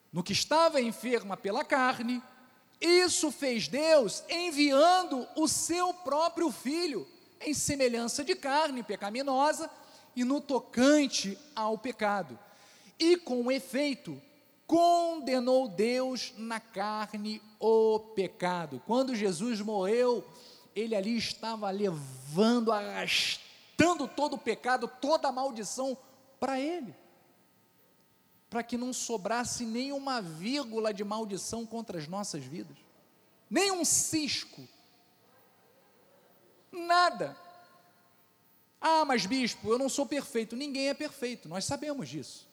[0.09, 2.23] no que estava enferma pela carne,
[2.79, 7.05] isso fez Deus enviando o seu próprio filho
[7.45, 9.69] em semelhança de carne pecaminosa
[10.15, 12.37] e no tocante ao pecado.
[12.97, 14.21] E com efeito,
[14.65, 18.81] condenou Deus na carne o pecado.
[18.85, 20.23] Quando Jesus morreu,
[20.75, 25.97] ele ali estava levando, arrastando todo o pecado, toda a maldição
[26.39, 26.93] para ele,
[28.49, 32.77] para que não sobrasse nem uma vírgula de maldição contra as nossas vidas,
[33.49, 34.67] nem um cisco,
[36.75, 37.37] nada.
[38.79, 40.55] Ah, mas bispo, eu não sou perfeito.
[40.55, 42.47] Ninguém é perfeito, nós sabemos disso.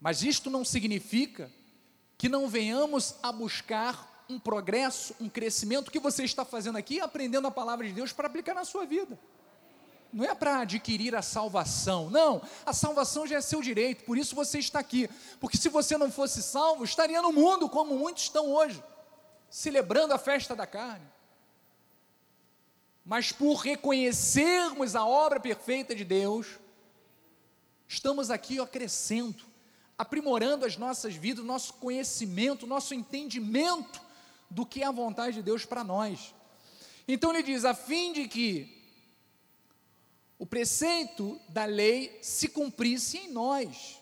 [0.00, 1.50] Mas isto não significa
[2.16, 7.48] que não venhamos a buscar um progresso, um crescimento que você está fazendo aqui, aprendendo
[7.48, 9.18] a palavra de Deus para aplicar na sua vida.
[10.12, 12.42] Não é para adquirir a salvação, não.
[12.64, 15.08] A salvação já é seu direito, por isso você está aqui.
[15.38, 18.82] Porque se você não fosse salvo, estaria no mundo como muitos estão hoje,
[19.48, 21.06] celebrando a festa da carne.
[23.10, 26.46] Mas por reconhecermos a obra perfeita de Deus,
[27.88, 29.42] estamos aqui ó, crescendo,
[29.98, 34.00] aprimorando as nossas vidas, nosso conhecimento, nosso entendimento
[34.48, 36.32] do que é a vontade de Deus para nós.
[37.08, 38.80] Então ele diz: a fim de que
[40.38, 44.00] o preceito da lei se cumprisse em nós.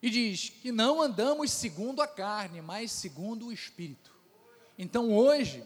[0.00, 4.14] E diz que não andamos segundo a carne, mas segundo o Espírito.
[4.78, 5.62] Então hoje,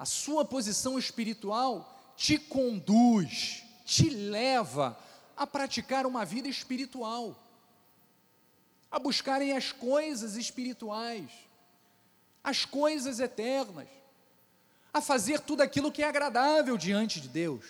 [0.00, 4.98] a sua posição espiritual te conduz, te leva
[5.36, 7.40] a praticar uma vida espiritual,
[8.90, 11.30] a buscarem as coisas espirituais
[12.42, 13.88] as coisas eternas,
[14.92, 17.64] a fazer tudo aquilo que é agradável diante de Deus.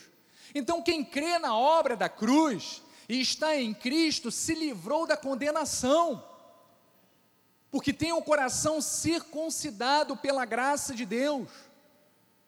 [0.55, 6.25] Então, quem crê na obra da cruz e está em Cristo se livrou da condenação,
[7.71, 11.49] porque tem o coração circuncidado pela graça de Deus,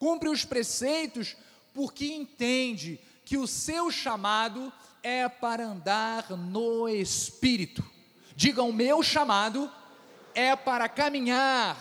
[0.02, 1.36] cumpre os preceitos,
[1.72, 7.88] porque entende que o seu chamado é para andar no Espírito.
[8.34, 9.70] Diga, o meu chamado
[10.34, 11.76] é para caminhar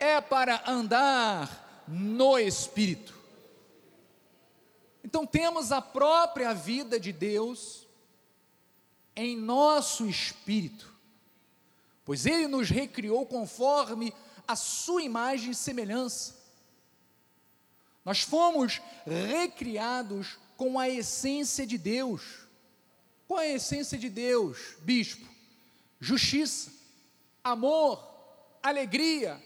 [0.00, 3.14] é para andar no Espírito.
[5.04, 7.86] Então temos a própria vida de Deus
[9.14, 10.90] em nosso espírito,
[12.06, 14.14] pois Ele nos recriou conforme
[14.48, 16.35] a Sua imagem e semelhança.
[18.06, 22.46] Nós fomos recriados com a essência de Deus.
[23.26, 25.26] Qual é a essência de Deus, bispo?
[25.98, 26.72] Justiça,
[27.42, 28.00] amor,
[28.62, 29.44] alegria,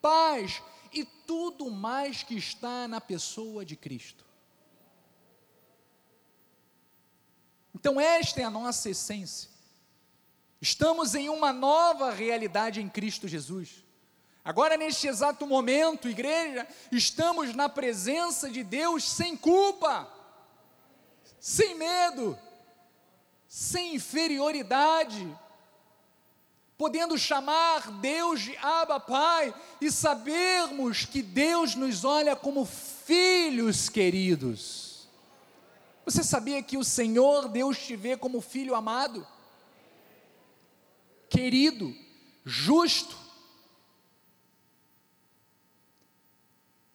[0.00, 4.24] paz e tudo mais que está na pessoa de Cristo.
[7.74, 9.50] Então, esta é a nossa essência.
[10.60, 13.84] Estamos em uma nova realidade em Cristo Jesus.
[14.46, 20.08] Agora, neste exato momento, igreja, estamos na presença de Deus sem culpa,
[21.40, 22.38] sem medo,
[23.48, 25.36] sem inferioridade,
[26.78, 35.08] podendo chamar Deus de Abba Pai e sabermos que Deus nos olha como filhos queridos.
[36.04, 39.26] Você sabia que o Senhor Deus te vê como filho amado,
[41.28, 41.92] querido,
[42.44, 43.25] justo?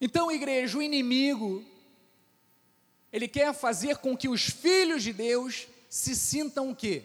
[0.03, 1.63] Então, igreja, o inimigo,
[3.13, 7.03] ele quer fazer com que os filhos de Deus se sintam o quê?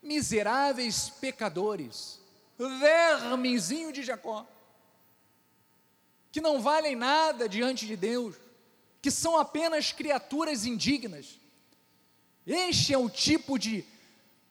[0.00, 2.20] Miseráveis pecadores,
[2.56, 4.46] vermezinho de Jacó,
[6.30, 8.36] que não valem nada diante de Deus,
[9.02, 11.40] que são apenas criaturas indignas.
[12.46, 13.84] Este é o tipo de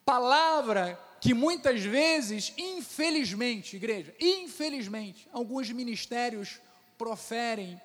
[0.03, 6.59] palavra que muitas vezes, infelizmente, igreja, infelizmente, alguns ministérios
[6.97, 7.81] proferem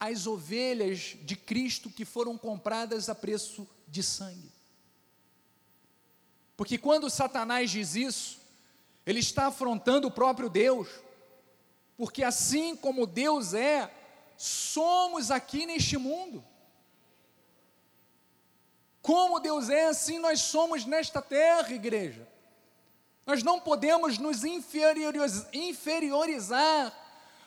[0.00, 4.50] as ovelhas de Cristo que foram compradas a preço de sangue.
[6.56, 8.40] Porque quando Satanás diz isso,
[9.04, 10.88] ele está afrontando o próprio Deus,
[11.96, 13.92] porque assim como Deus é,
[14.36, 16.42] somos aqui neste mundo.
[19.02, 22.26] Como Deus é, assim nós somos nesta terra, igreja.
[23.26, 24.44] Nós não podemos nos
[25.52, 26.96] inferiorizar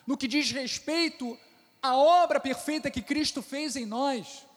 [0.05, 1.37] no que diz respeito
[1.83, 4.47] à obra perfeita que Cristo fez em nós.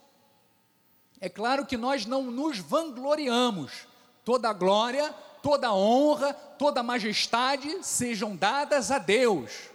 [1.21, 3.89] É claro que nós não nos vangloriamos,
[4.25, 5.12] toda a glória,
[5.43, 9.71] toda a honra, toda a majestade sejam dadas a Deus,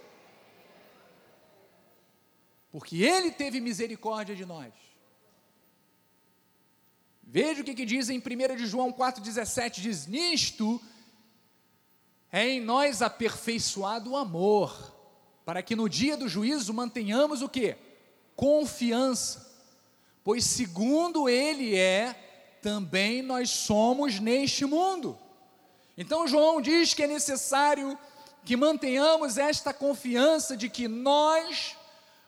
[2.70, 4.72] porque Ele teve misericórdia de nós.
[7.22, 10.80] Veja o que, que diz em 1 de João 4,17: diz: Nisto
[12.30, 14.94] é em nós aperfeiçoado o amor,
[15.44, 17.76] para que no dia do juízo mantenhamos o que?
[18.36, 19.50] Confiança,
[20.24, 25.18] pois segundo Ele é, também nós somos neste mundo.
[25.96, 27.98] Então João diz que é necessário
[28.44, 31.76] que mantenhamos esta confiança de que nós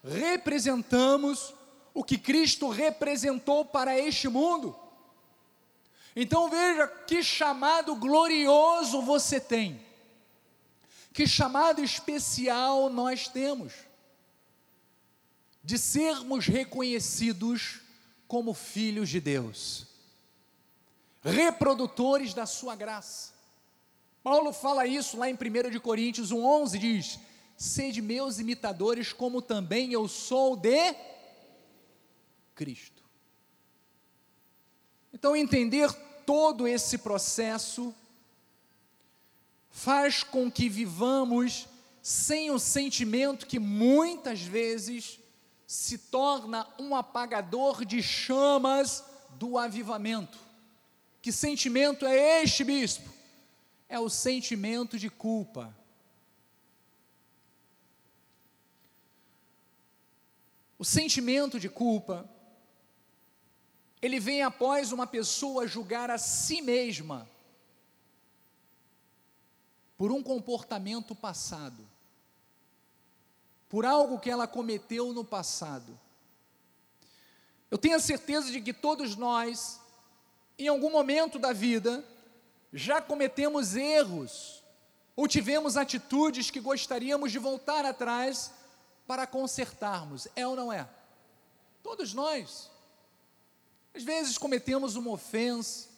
[0.03, 1.55] representamos
[1.93, 4.77] o que Cristo representou para este mundo.
[6.15, 9.81] Então veja que chamado glorioso você tem,
[11.15, 13.73] que chamado especial nós temos,
[15.63, 17.81] de sermos reconhecidos
[18.27, 19.87] como filhos de Deus,
[21.23, 23.33] reprodutores da Sua graça.
[24.25, 27.21] Paulo fala isso lá em 1 de Coríntios 1,11, diz:
[27.57, 30.97] Sede meus imitadores, como também eu sou de
[32.57, 33.05] Cristo.
[35.13, 35.93] Então, entender
[36.27, 37.95] todo esse processo
[39.75, 41.67] faz com que vivamos
[42.01, 45.19] sem o sentimento que muitas vezes
[45.67, 50.39] se torna um apagador de chamas do avivamento.
[51.21, 53.13] Que sentimento é este, bispo?
[53.89, 55.77] É o sentimento de culpa.
[60.79, 62.31] O sentimento de culpa
[64.01, 67.29] ele vem após uma pessoa julgar a si mesma
[69.97, 71.87] por um comportamento passado,
[73.69, 75.99] por algo que ela cometeu no passado.
[77.71, 79.81] Eu tenho a certeza de que todos nós,
[80.59, 82.05] em algum momento da vida,
[82.73, 84.63] já cometemos erros
[85.17, 88.53] ou tivemos atitudes que gostaríamos de voltar atrás
[89.07, 90.27] para consertarmos.
[90.35, 90.89] É ou não é?
[91.83, 92.71] Todos nós.
[93.95, 95.89] Às vezes cometemos uma ofensa,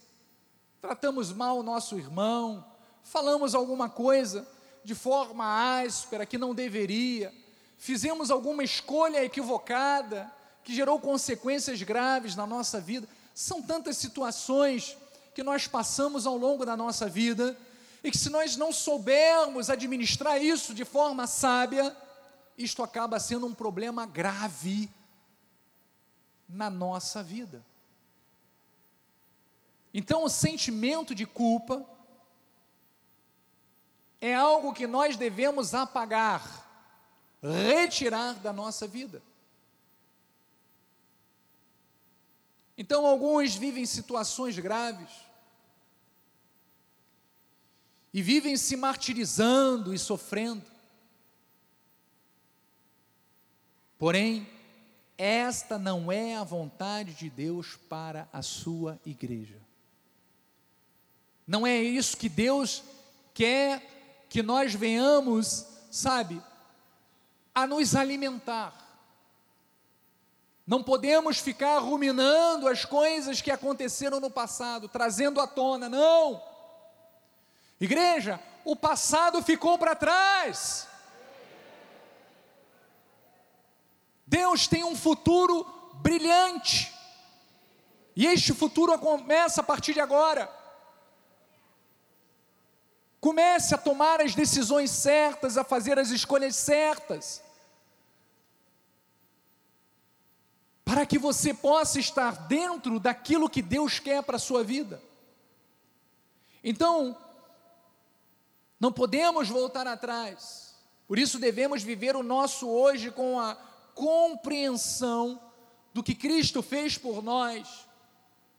[0.83, 2.65] tratamos mal o nosso irmão,
[3.07, 4.47] falamos alguma coisa
[4.83, 7.33] de forma áspera que não deveria,
[7.79, 10.31] fizemos alguma escolha equivocada
[10.65, 13.09] que gerou consequências graves na nossa vida.
[13.35, 14.97] São tantas situações
[15.35, 17.57] que nós passamos ao longo da nossa vida
[18.03, 21.97] e que se nós não soubermos administrar isso de forma sábia,
[22.59, 24.91] isto acaba sendo um problema grave
[26.49, 27.65] na nossa vida.
[29.95, 31.87] Então, o sentimento de culpa
[34.27, 36.67] é algo que nós devemos apagar,
[37.43, 39.23] retirar da nossa vida.
[42.77, 45.11] Então, alguns vivem situações graves
[48.13, 50.65] e vivem se martirizando e sofrendo.
[53.99, 54.47] Porém,
[55.17, 59.59] esta não é a vontade de Deus para a sua igreja.
[61.47, 62.83] Não é isso que Deus
[63.33, 63.96] quer
[64.29, 66.43] que nós venhamos, sabe,
[67.55, 68.75] a nos alimentar.
[70.67, 76.43] Não podemos ficar ruminando as coisas que aconteceram no passado, trazendo à tona, não.
[77.81, 80.89] Igreja, o passado ficou para trás.
[84.27, 85.65] Deus tem um futuro
[85.95, 86.93] brilhante.
[88.17, 90.51] E este futuro começa a partir de agora.
[93.27, 97.43] Comece a tomar as decisões certas, a fazer as escolhas certas.
[100.85, 105.03] Para que você possa estar dentro daquilo que Deus quer para a sua vida.
[106.63, 107.19] Então,
[108.79, 110.77] não podemos voltar atrás.
[111.09, 113.57] Por isso devemos viver o nosso hoje com a
[113.93, 115.41] compreensão
[115.93, 117.89] do que Cristo fez por nós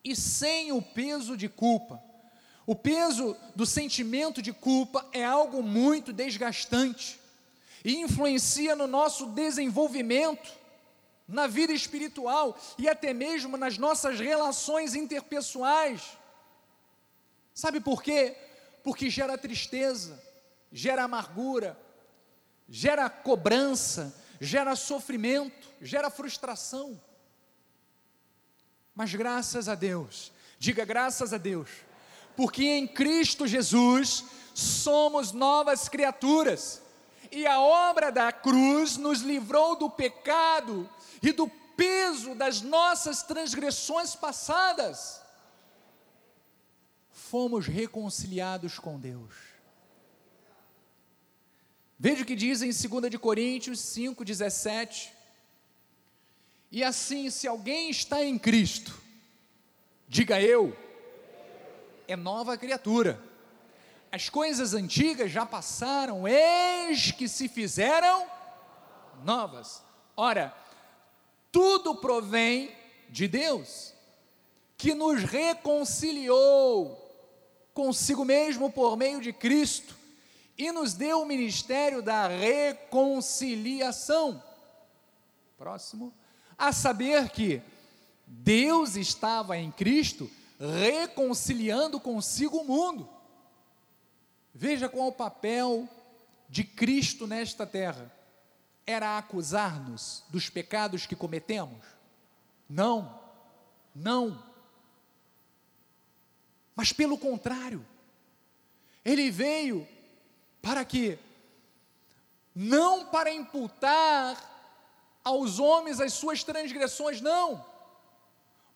[0.03, 2.05] e sem o peso de culpa.
[2.67, 7.17] O peso do sentimento de culpa é algo muito desgastante
[7.81, 10.51] e influencia no nosso desenvolvimento,
[11.25, 16.17] na vida espiritual e até mesmo nas nossas relações interpessoais.
[17.53, 18.35] Sabe por quê?
[18.83, 20.21] Porque gera tristeza,
[20.69, 21.79] gera amargura,
[22.67, 27.01] gera cobrança, gera sofrimento, gera frustração.
[28.93, 31.86] Mas graças a Deus, diga graças a Deus,
[32.37, 34.23] porque em Cristo Jesus
[34.53, 36.83] somos novas criaturas,
[37.31, 40.87] e a obra da cruz nos livrou do pecado
[41.21, 45.19] e do peso das nossas transgressões passadas.
[47.11, 49.33] Fomos reconciliados com Deus.
[51.99, 55.11] Veja o que diz em 2 de Coríntios 5:17.
[56.71, 58.95] E assim, se alguém está em Cristo,
[60.07, 60.77] diga eu,
[62.07, 63.21] é nova criatura.
[64.11, 68.25] As coisas antigas já passaram, eis que se fizeram
[69.23, 69.83] novas.
[70.15, 70.55] Ora,
[71.51, 72.71] tudo provém
[73.09, 73.93] de Deus,
[74.77, 77.03] que nos reconciliou
[77.73, 79.95] consigo mesmo por meio de Cristo
[80.57, 84.41] e nos deu o ministério da reconciliação.
[85.57, 86.13] Próximo.
[86.57, 87.61] A saber que
[88.25, 93.09] Deus estava em Cristo reconciliando consigo o mundo.
[94.53, 95.87] Veja qual o papel
[96.49, 98.11] de Cristo nesta terra.
[98.85, 101.83] Era acusar-nos dos pecados que cometemos?
[102.69, 103.19] Não,
[103.93, 104.41] não.
[106.75, 107.85] Mas pelo contrário,
[109.03, 109.87] ele veio
[110.61, 111.19] para que
[112.55, 114.37] não para imputar
[115.23, 117.63] aos homens as suas transgressões, não,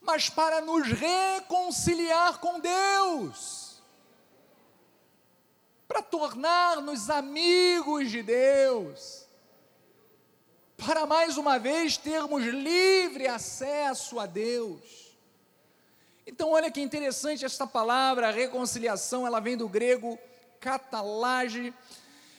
[0.01, 3.81] mas para nos reconciliar com Deus,
[5.87, 9.27] para tornar-nos amigos de Deus,
[10.75, 15.11] para mais uma vez termos livre acesso a Deus.
[16.25, 20.17] Então, olha que interessante esta palavra, reconciliação, ela vem do grego
[20.59, 21.73] catalage,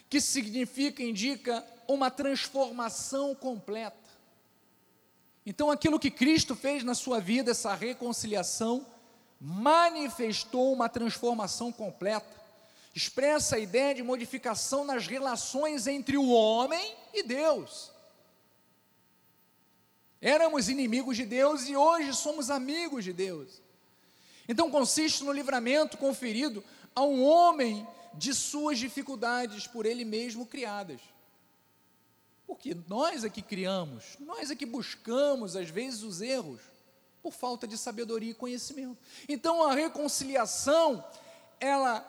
[0.09, 4.02] que significa, indica uma transformação completa.
[5.45, 8.87] Então, aquilo que Cristo fez na sua vida, essa reconciliação,
[9.41, 12.41] manifestou uma transformação completa.
[12.95, 17.91] Expressa a ideia de modificação nas relações entre o homem e Deus.
[20.21, 23.61] Éramos inimigos de Deus e hoje somos amigos de Deus.
[24.49, 26.63] Então consiste no livramento conferido
[26.95, 27.85] a um homem
[28.15, 31.01] de suas dificuldades por ele mesmo criadas.
[32.53, 36.61] Porque nós é que criamos, nós é que buscamos às vezes os erros
[37.23, 38.99] por falta de sabedoria e conhecimento.
[39.27, 41.03] Então a reconciliação,
[41.59, 42.07] ela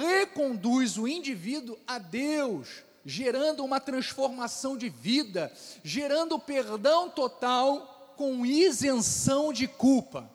[0.00, 5.52] reconduz o indivíduo a Deus, gerando uma transformação de vida,
[5.84, 10.26] gerando perdão total com isenção de culpa.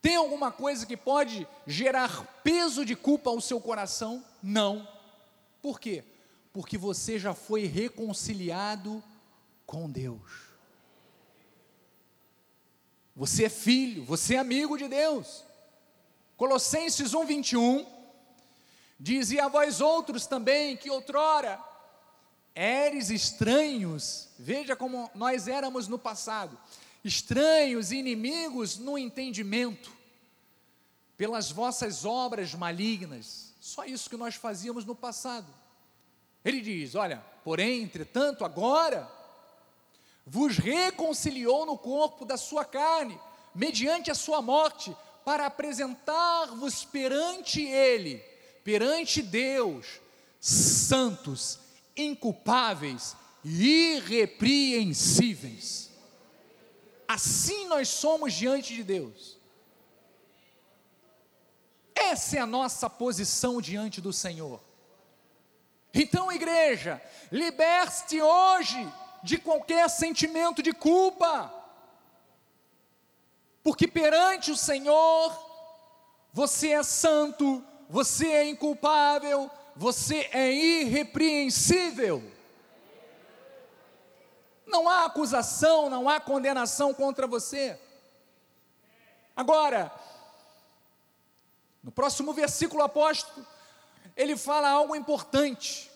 [0.00, 4.24] Tem alguma coisa que pode gerar peso de culpa ao seu coração?
[4.40, 4.86] Não.
[5.60, 6.04] Por quê?
[6.52, 9.02] Porque você já foi reconciliado
[9.66, 10.48] com Deus.
[13.14, 15.44] Você é filho, você é amigo de Deus.
[16.36, 17.86] Colossenses 1, 21
[18.98, 21.62] diz: E a vós outros também, que outrora
[22.54, 26.58] eres estranhos, veja como nós éramos no passado,
[27.04, 29.92] estranhos, inimigos no entendimento,
[31.16, 35.46] pelas vossas obras malignas, só isso que nós fazíamos no passado.
[36.48, 39.06] Ele diz: Olha, porém, entretanto, agora
[40.26, 43.20] vos reconciliou no corpo da sua carne,
[43.54, 44.96] mediante a sua morte,
[45.26, 48.16] para apresentar-vos perante Ele,
[48.64, 50.00] perante Deus,
[50.40, 51.58] santos,
[51.94, 55.90] inculpáveis e irrepreensíveis.
[57.06, 59.36] Assim nós somos diante de Deus.
[61.94, 64.67] Essa é a nossa posição diante do Senhor.
[65.92, 71.52] Então, igreja, liberte hoje de qualquer sentimento de culpa,
[73.62, 75.36] porque perante o Senhor,
[76.32, 82.22] você é santo, você é inculpável, você é irrepreensível.
[84.66, 87.78] Não há acusação, não há condenação contra você.
[89.34, 89.90] Agora,
[91.82, 93.46] no próximo versículo apóstolo,
[94.18, 95.88] ele fala algo importante.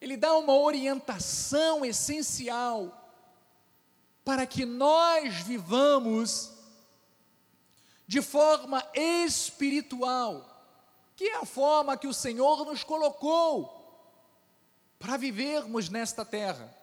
[0.00, 2.98] Ele dá uma orientação essencial
[4.24, 6.50] para que nós vivamos
[8.08, 10.44] de forma espiritual,
[11.14, 13.78] que é a forma que o Senhor nos colocou
[14.98, 16.76] para vivermos nesta terra.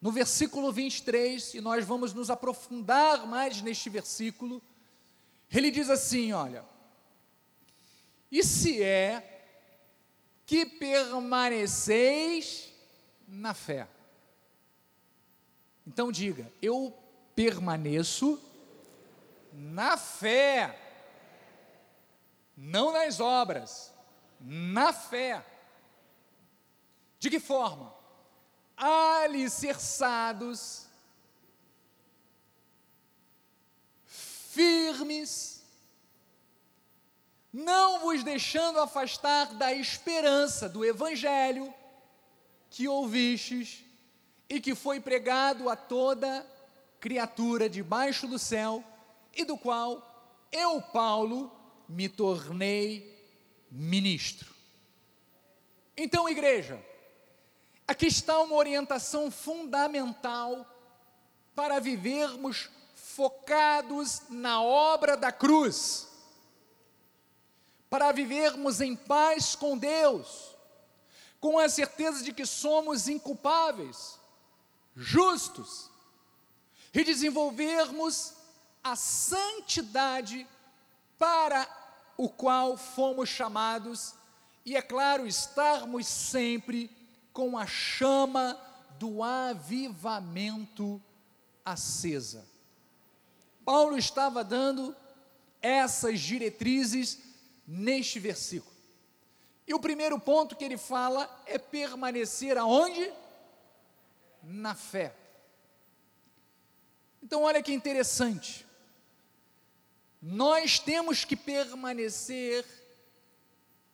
[0.00, 4.60] No versículo 23, e nós vamos nos aprofundar mais neste versículo,
[5.48, 6.64] ele diz assim: olha,
[8.32, 9.33] e se é
[10.46, 12.70] que permaneceis
[13.26, 13.88] na fé.
[15.86, 16.94] Então diga, eu
[17.34, 18.38] permaneço
[19.52, 20.78] na fé,
[22.56, 23.92] não nas obras,
[24.40, 25.44] na fé.
[27.18, 27.94] De que forma?
[28.76, 30.86] Alicerçados,
[34.06, 35.53] firmes,
[37.54, 41.72] não vos deixando afastar da esperança do Evangelho
[42.68, 43.84] que ouvistes
[44.48, 46.44] e que foi pregado a toda
[46.98, 48.82] criatura debaixo do céu,
[49.32, 51.52] e do qual eu, Paulo,
[51.88, 53.24] me tornei
[53.70, 54.52] ministro.
[55.96, 56.84] Então, igreja,
[57.86, 60.66] aqui está uma orientação fundamental
[61.54, 66.12] para vivermos focados na obra da cruz
[67.94, 70.50] para vivermos em paz com Deus,
[71.38, 74.18] com a certeza de que somos inculpáveis,
[74.96, 75.88] justos,
[76.92, 78.34] e desenvolvermos
[78.82, 80.44] a santidade
[81.16, 81.68] para
[82.16, 84.14] o qual fomos chamados,
[84.64, 86.90] e é claro, estarmos sempre
[87.32, 88.58] com a chama
[88.98, 91.00] do avivamento
[91.64, 92.44] acesa.
[93.64, 94.96] Paulo estava dando
[95.62, 97.22] essas diretrizes
[97.66, 98.74] neste versículo.
[99.66, 103.10] E o primeiro ponto que ele fala é permanecer aonde?
[104.42, 105.14] Na fé.
[107.22, 108.66] Então, olha que interessante.
[110.20, 112.64] Nós temos que permanecer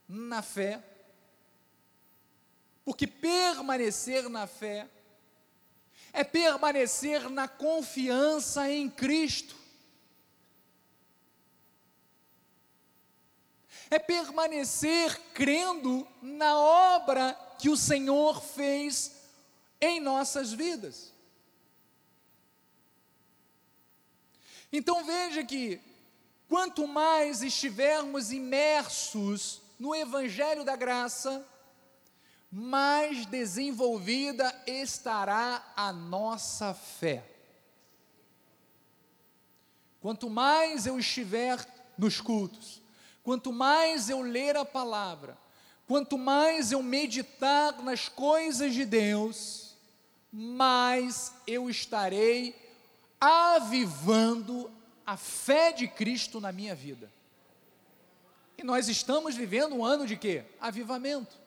[0.09, 0.83] na fé,
[2.85, 4.89] porque permanecer na fé
[6.13, 9.60] é permanecer na confiança em Cristo.
[13.91, 19.17] É permanecer crendo na obra que o Senhor fez
[19.81, 21.13] em nossas vidas.
[24.73, 25.81] Então veja que,
[26.49, 31.45] quanto mais estivermos imersos no Evangelho da Graça,
[32.53, 37.25] mais desenvolvida estará a nossa fé.
[40.01, 41.59] Quanto mais eu estiver
[41.99, 42.80] nos cultos,
[43.31, 45.39] Quanto mais eu ler a palavra,
[45.87, 49.77] quanto mais eu meditar nas coisas de Deus,
[50.33, 52.57] mais eu estarei
[53.21, 54.69] avivando
[55.07, 57.09] a fé de Cristo na minha vida.
[58.59, 60.43] E nós estamos vivendo um ano de quê?
[60.61, 61.39] Avivamento.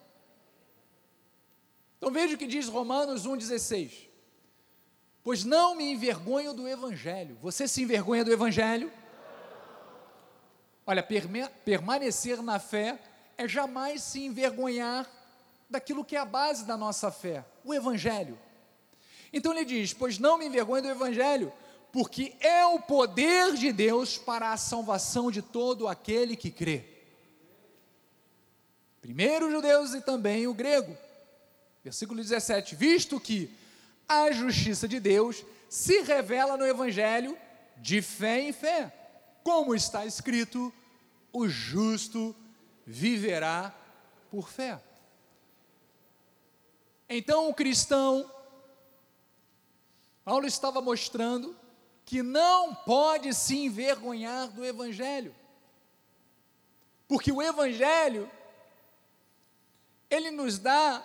[1.97, 4.07] Então veja o que diz Romanos 1,16.
[5.21, 7.37] Pois não me envergonho do Evangelho.
[7.41, 8.89] Você se envergonha do Evangelho?
[10.85, 11.05] Olha,
[11.63, 12.99] permanecer na fé
[13.37, 15.09] é jamais se envergonhar
[15.69, 18.37] daquilo que é a base da nossa fé, o Evangelho.
[19.31, 21.51] Então ele diz: Pois não me envergonho do Evangelho,
[21.91, 26.83] porque é o poder de Deus para a salvação de todo aquele que crê.
[29.01, 30.95] Primeiro os judeus e também o grego.
[31.83, 33.49] Versículo 17: Visto que
[34.07, 37.37] a justiça de Deus se revela no Evangelho
[37.77, 38.93] de fé em fé,
[39.43, 40.73] como está escrito:
[41.31, 42.35] o justo
[42.85, 43.73] viverá
[44.29, 44.81] por fé.
[47.09, 48.29] Então o cristão,
[50.23, 51.55] Paulo estava mostrando
[52.05, 55.35] que não pode se envergonhar do Evangelho,
[57.07, 58.29] porque o Evangelho,
[60.09, 61.03] ele nos dá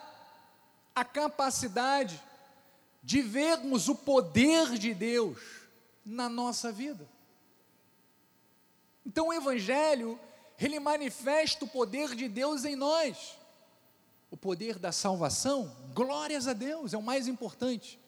[0.95, 2.20] a capacidade
[3.03, 5.39] de vermos o poder de Deus
[6.05, 7.09] na nossa vida.
[9.09, 10.20] Então o Evangelho,
[10.61, 13.38] ele manifesta o poder de Deus em nós.
[14.30, 17.98] O poder da salvação, glórias a Deus, é o mais importante.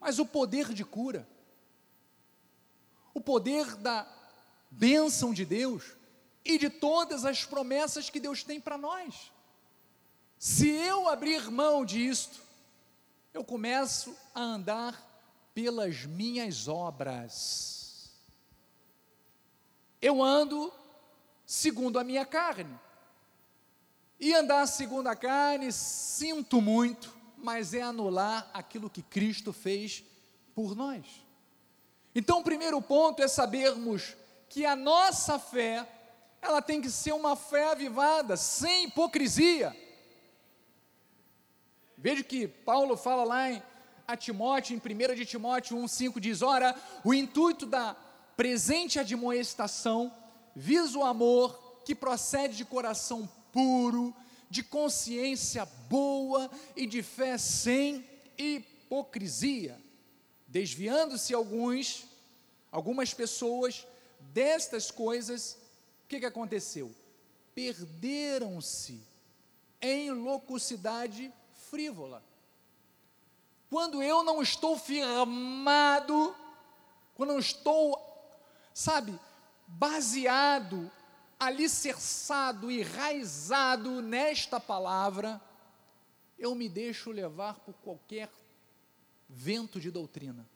[0.00, 1.28] Mas o poder de cura,
[3.14, 4.04] o poder da
[4.68, 5.84] bênção de Deus
[6.44, 9.30] e de todas as promessas que Deus tem para nós.
[10.36, 12.42] Se eu abrir mão disto,
[13.32, 17.73] eu começo a andar pelas minhas obras.
[20.04, 20.70] Eu ando
[21.46, 22.78] segundo a minha carne.
[24.20, 30.04] E andar segundo a carne, sinto muito, mas é anular aquilo que Cristo fez
[30.54, 31.06] por nós.
[32.14, 34.14] Então, o primeiro ponto é sabermos
[34.50, 35.88] que a nossa fé,
[36.42, 39.74] ela tem que ser uma fé avivada, sem hipocrisia.
[41.96, 43.62] Veja que Paulo fala lá em
[44.06, 47.96] a Timóteo, em 1 de Timóteo 1,5 diz: Ora, o intuito da
[48.36, 50.12] presente admoestação
[50.54, 54.14] visa o amor que procede de coração puro,
[54.50, 58.04] de consciência boa e de fé sem
[58.36, 59.84] hipocrisia
[60.54, 62.06] desviando-se alguns,
[62.70, 63.84] algumas pessoas
[64.20, 65.58] destas coisas,
[66.04, 66.94] o que, que aconteceu?
[67.56, 69.02] Perderam-se
[69.82, 71.32] em locucidade
[71.68, 72.22] frívola.
[73.68, 76.36] Quando eu não estou firmado,
[77.16, 78.03] quando não estou,
[78.74, 79.18] sabe,
[79.68, 80.90] baseado,
[81.38, 85.40] alicerçado, enraizado nesta palavra,
[86.36, 88.28] eu me deixo levar por qualquer
[89.28, 90.46] vento de doutrina.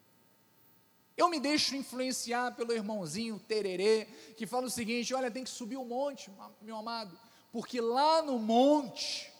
[1.16, 4.07] Eu me deixo influenciar pelo irmãozinho tererê,
[4.37, 7.19] que fala o seguinte: olha, tem que subir o monte, meu amado,
[7.53, 9.33] porque lá no monte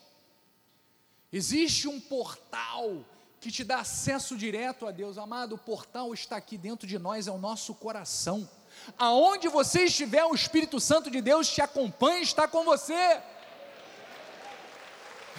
[1.33, 3.05] existe um portal
[3.41, 5.19] que te dá acesso direto a Deus.
[5.19, 8.49] Amado, o portal está aqui dentro de nós, é o nosso coração.
[8.97, 13.21] Aonde você estiver, o Espírito Santo de Deus te acompanha, está com você.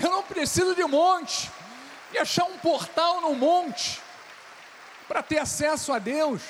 [0.01, 1.49] Eu não preciso de monte
[2.13, 4.01] e achar um portal no monte
[5.07, 6.41] para ter acesso a Deus.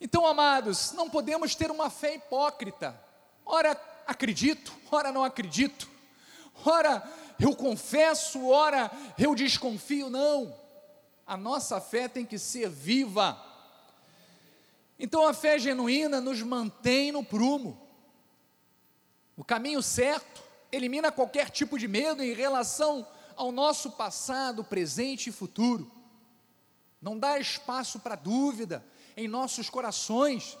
[0.00, 2.98] Então, amados, não podemos ter uma fé hipócrita.
[3.44, 5.88] Ora acredito, ora não acredito.
[6.64, 7.02] Ora
[7.40, 10.08] eu confesso, ora eu desconfio.
[10.08, 10.54] Não.
[11.26, 13.47] A nossa fé tem que ser viva.
[14.98, 17.80] Então a fé genuína nos mantém no prumo.
[19.36, 20.42] O caminho certo
[20.72, 25.90] elimina qualquer tipo de medo em relação ao nosso passado, presente e futuro.
[27.00, 28.84] Não dá espaço para dúvida
[29.16, 30.58] em nossos corações.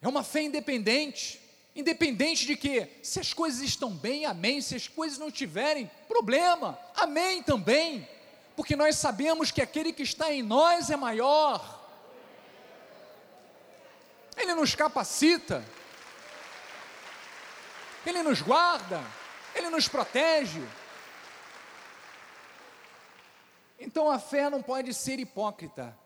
[0.00, 1.40] É uma fé independente.
[1.76, 4.62] Independente de que, se as coisas estão bem, amém.
[4.62, 8.08] Se as coisas não tiverem, problema, amém também.
[8.56, 11.83] Porque nós sabemos que aquele que está em nós é maior.
[14.36, 15.64] Ele nos capacita,
[18.04, 19.02] Ele nos guarda,
[19.54, 20.62] Ele nos protege.
[23.78, 25.96] Então a fé não pode ser hipócrita.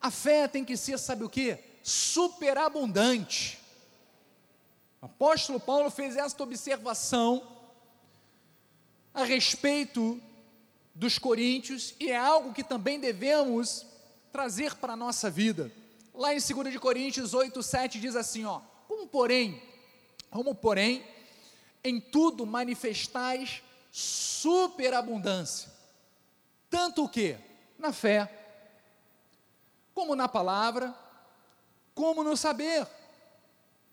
[0.00, 1.58] A fé tem que ser, sabe o que?
[1.82, 3.58] Superabundante.
[5.00, 7.56] O apóstolo Paulo fez esta observação
[9.12, 10.20] a respeito
[10.94, 13.86] dos coríntios e é algo que também devemos
[14.32, 15.72] trazer para a nossa vida.
[16.16, 19.62] Lá em 2 de Coríntios 8, 7 diz assim, ó, como porém,
[20.30, 21.04] como porém,
[21.84, 23.62] em tudo manifestais
[23.92, 25.76] superabundância
[26.76, 27.38] tanto o que?
[27.78, 28.30] Na fé,
[29.94, 30.94] como na palavra,
[31.94, 32.86] como no saber,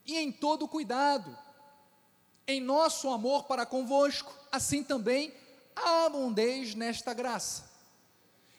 [0.05, 1.38] e em todo cuidado,
[2.45, 5.34] em nosso amor para convosco, assim também
[5.76, 7.71] abundeis nesta graça.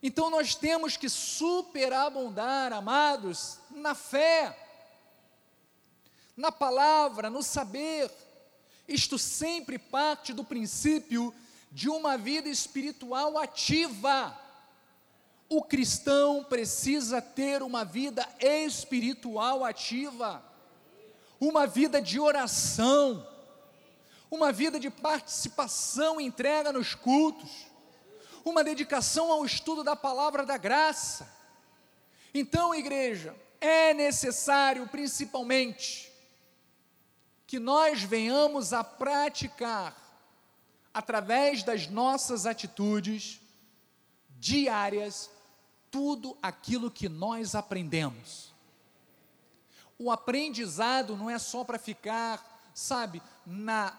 [0.07, 4.55] Então nós temos que superabundar, amados, na fé,
[6.37, 8.11] na palavra, no saber.
[8.87, 11.35] Isto sempre parte do princípio
[11.73, 14.39] de uma vida espiritual ativa.
[15.49, 20.45] O cristão precisa ter uma vida espiritual ativa,
[21.41, 23.27] uma vida de oração,
[24.31, 27.73] uma vida de participação e entrega nos cultos,
[28.45, 31.33] uma dedicação ao estudo da palavra da graça.
[32.33, 36.13] Então, igreja, é necessário, principalmente,
[37.47, 39.97] que nós venhamos a praticar,
[40.93, 43.41] através das nossas atitudes
[44.39, 45.31] diárias,
[45.91, 48.53] tudo aquilo que nós aprendemos.
[49.99, 53.97] O aprendizado não é só para ficar, sabe, na,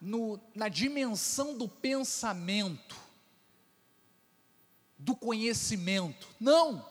[0.00, 2.96] no, na dimensão do pensamento,
[5.02, 6.28] do conhecimento.
[6.38, 6.86] Não!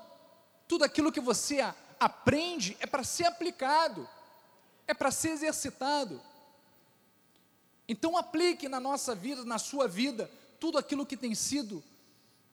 [0.67, 1.59] Tudo aquilo que você
[1.99, 4.07] aprende é para ser aplicado,
[4.87, 6.21] é para ser exercitado.
[7.87, 11.83] Então aplique na nossa vida, na sua vida, tudo aquilo que tem sido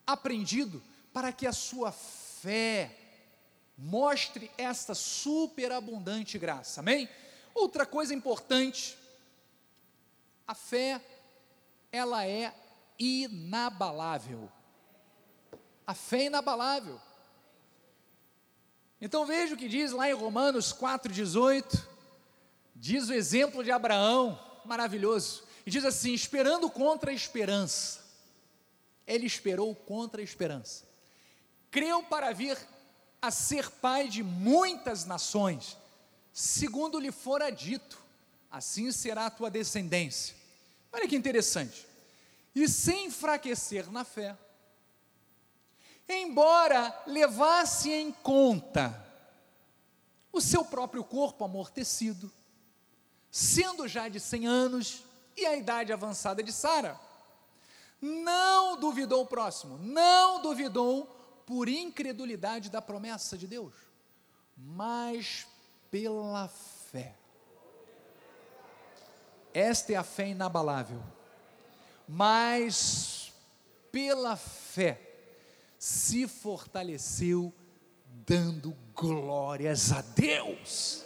[0.06, 0.82] aprendido
[1.12, 2.96] para que a sua fé
[3.76, 6.80] mostre esta superabundante graça.
[6.80, 7.09] Amém?
[7.54, 8.96] Outra coisa importante,
[10.46, 11.00] a fé
[11.90, 12.54] ela é
[12.98, 14.50] inabalável.
[15.89, 17.01] A fé é inabalável.
[19.01, 21.84] Então veja o que diz lá em Romanos 4,18,
[22.76, 28.05] diz o exemplo de Abraão, maravilhoso, e diz assim: esperando contra a esperança,
[29.05, 30.86] ele esperou contra a esperança
[31.70, 32.57] creu para vir
[33.20, 35.76] a ser pai de muitas nações,
[36.32, 37.99] segundo lhe fora dito,
[38.51, 40.34] assim será a tua descendência.
[40.93, 41.86] Olha que interessante.
[42.55, 44.36] E sem enfraquecer na fé,
[46.09, 49.06] embora levasse em conta
[50.32, 52.30] o seu próprio corpo amortecido,
[53.30, 55.02] sendo já de cem anos
[55.36, 56.98] e a idade avançada de Sara,
[58.00, 61.04] não duvidou o próximo, não duvidou
[61.46, 63.74] por incredulidade da promessa de Deus,
[64.56, 65.46] mas
[65.90, 67.14] pela fé.
[69.52, 71.02] Esta é a fé inabalável.
[72.06, 73.32] Mas
[73.90, 75.07] pela fé
[75.78, 77.54] se fortaleceu
[78.04, 81.04] dando glórias a Deus.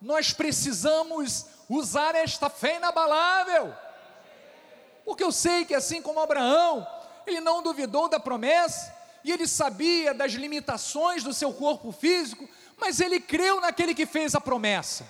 [0.00, 3.74] Nós precisamos usar esta fé inabalável,
[5.04, 6.86] porque eu sei que assim como Abraão,
[7.26, 12.48] ele não duvidou da promessa, e ele sabia das limitações do seu corpo físico,
[12.78, 15.04] mas ele creu naquele que fez a promessa.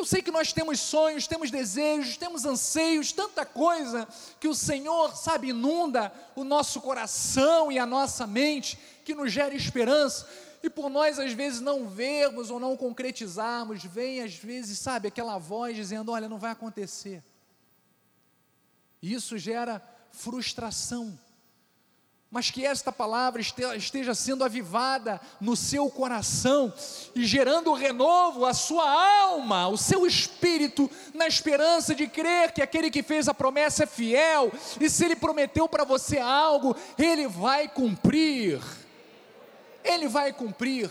[0.00, 4.08] Eu sei que nós temos sonhos, temos desejos, temos anseios, tanta coisa
[4.40, 9.54] que o Senhor, sabe, inunda o nosso coração e a nossa mente, que nos gera
[9.54, 10.26] esperança,
[10.62, 15.36] e por nós às vezes não vermos ou não concretizarmos, vem às vezes, sabe, aquela
[15.36, 17.22] voz dizendo: olha, não vai acontecer.
[19.02, 19.82] E isso gera
[20.12, 21.18] frustração.
[22.30, 26.72] Mas que esta palavra esteja sendo avivada no seu coração
[27.12, 28.88] e gerando renovo à sua
[29.22, 33.86] alma, o seu espírito, na esperança de crer que aquele que fez a promessa é
[33.86, 38.62] fiel e se ele prometeu para você algo, ele vai cumprir.
[39.82, 40.88] Ele vai cumprir.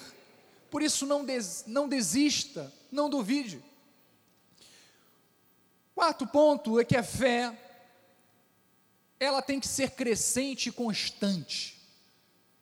[0.69, 3.63] Por isso, não, des, não desista, não duvide.
[5.95, 7.57] Quarto ponto é que a fé
[9.19, 11.77] ela tem que ser crescente e constante.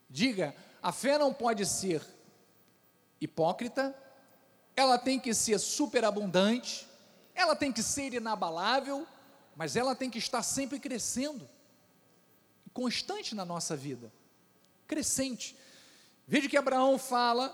[0.09, 2.01] Diga, a fé não pode ser
[3.21, 3.95] hipócrita,
[4.75, 6.87] ela tem que ser superabundante,
[7.35, 9.07] ela tem que ser inabalável,
[9.55, 11.47] mas ela tem que estar sempre crescendo,
[12.73, 14.11] constante na nossa vida,
[14.87, 15.55] crescente.
[16.27, 17.49] Veja que Abraão fala,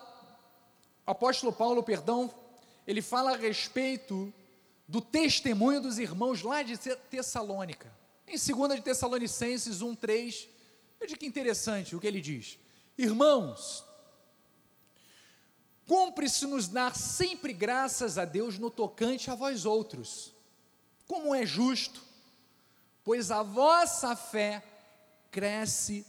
[1.06, 2.34] o apóstolo Paulo, perdão,
[2.86, 4.34] ele fala a respeito
[4.88, 8.03] do testemunho dos irmãos lá de Tessalônica.
[8.28, 10.50] Em 2 de Tessalonicenses 1, 3,
[11.00, 12.60] veja que interessante o que ele diz.
[12.98, 13.84] Irmãos,
[15.86, 20.34] cumpre-se nos dar sempre graças a Deus no tocante a vós outros,
[21.08, 22.02] como é justo,
[23.04, 24.64] pois a vossa fé
[25.30, 26.06] cresce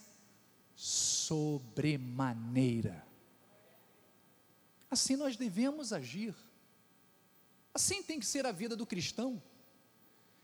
[0.76, 3.04] sobremaneira.
[4.90, 6.34] Assim nós devemos agir.
[7.72, 9.42] Assim tem que ser a vida do cristão.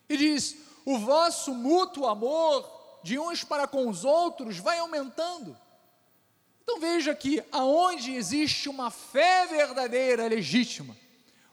[0.09, 5.57] E diz: o vosso mútuo amor de uns para com os outros vai aumentando.
[6.63, 10.97] Então veja que aonde existe uma fé verdadeira, legítima,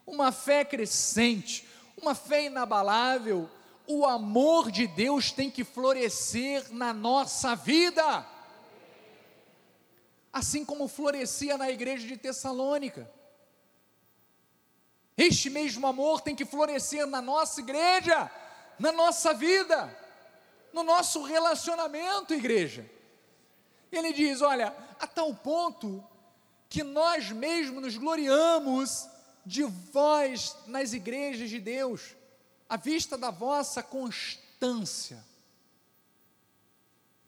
[0.05, 1.67] uma fé crescente,
[1.99, 3.49] uma fé inabalável,
[3.87, 8.25] o amor de Deus tem que florescer na nossa vida.
[10.31, 13.09] Assim como florescia na igreja de Tessalônica.
[15.17, 18.29] Este mesmo amor tem que florescer na nossa igreja
[18.79, 19.95] na nossa vida.
[20.77, 22.89] no nosso relacionamento, igreja.
[23.91, 26.03] Ele diz: olha, a tal ponto
[26.69, 29.07] que nós mesmos nos gloriamos
[29.45, 32.15] de vós nas igrejas de Deus,
[32.69, 35.23] à vista da vossa constância,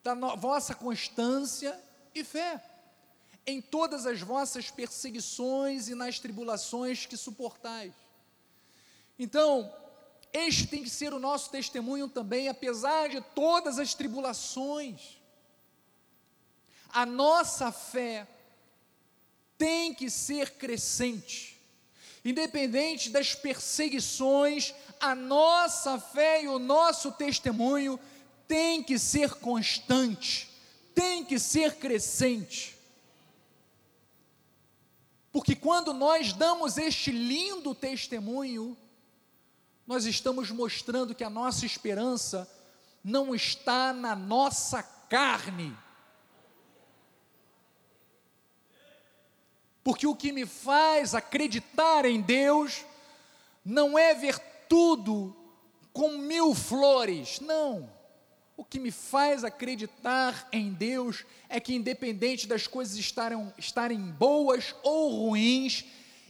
[0.04, 1.80] da vossa constância
[2.14, 2.64] e fé,
[3.48, 7.94] em todas as vossas perseguições e nas tribulações que suportais.
[9.18, 9.74] Então,
[10.32, 15.20] este tem que ser o nosso testemunho também, apesar de todas as tribulações.
[16.90, 18.28] A nossa fé
[19.58, 21.60] tem que ser crescente,
[22.24, 28.00] independente das perseguições, a nossa fé e o nosso testemunho
[28.48, 30.50] tem que ser constante,
[30.96, 32.78] tem que ser crescente.
[35.32, 38.78] Porque quando nós damos este lindo testemunho,
[39.90, 42.48] nós estamos mostrando que a nossa esperança
[43.04, 45.76] não está na nossa carne.
[49.84, 52.86] Porque o que me faz acreditar em Deus
[53.66, 54.38] não é ver
[54.70, 55.36] tudo
[55.92, 57.92] com mil flores, não.
[58.56, 64.76] O que me faz acreditar em Deus é que, independente das coisas estarem, estarem boas
[64.84, 65.84] ou ruins,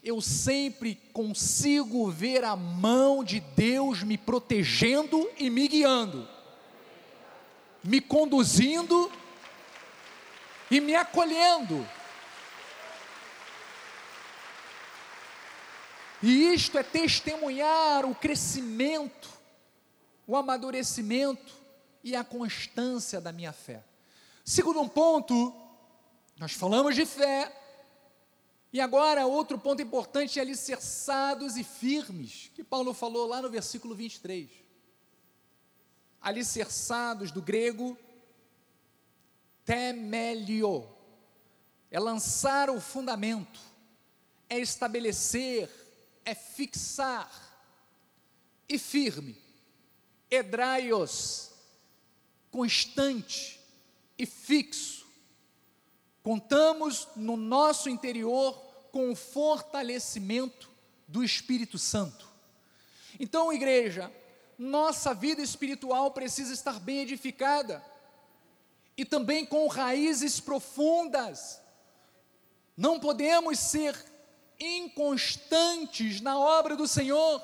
[0.04, 6.28] eu sempre consigo ver a mão de Deus me protegendo e me guiando,
[7.84, 9.12] me conduzindo
[10.72, 11.88] e me acolhendo.
[16.22, 19.30] E isto é testemunhar o crescimento,
[20.28, 21.54] o amadurecimento
[22.04, 23.84] e a constância da minha fé.
[24.44, 25.54] Segundo um ponto,
[26.38, 27.59] nós falamos de fé,
[28.72, 33.96] e agora, outro ponto importante é alicerçados e firmes, que Paulo falou lá no versículo
[33.96, 34.48] 23.
[36.22, 37.98] Alicerçados do grego,
[39.66, 40.88] temelio,
[41.90, 43.60] é lançar o fundamento,
[44.48, 45.70] é estabelecer,
[46.24, 47.50] é fixar,
[48.70, 49.36] e firme,
[50.30, 51.50] edraios,
[52.52, 53.60] constante
[54.16, 54.99] e fixo
[56.22, 58.54] Contamos no nosso interior
[58.92, 60.70] com o fortalecimento
[61.08, 62.28] do Espírito Santo.
[63.20, 64.12] Então, igreja,
[64.58, 67.84] nossa vida espiritual precisa estar bem edificada
[68.98, 71.62] e também com raízes profundas.
[72.76, 73.96] Não podemos ser
[74.60, 77.42] inconstantes na obra do Senhor.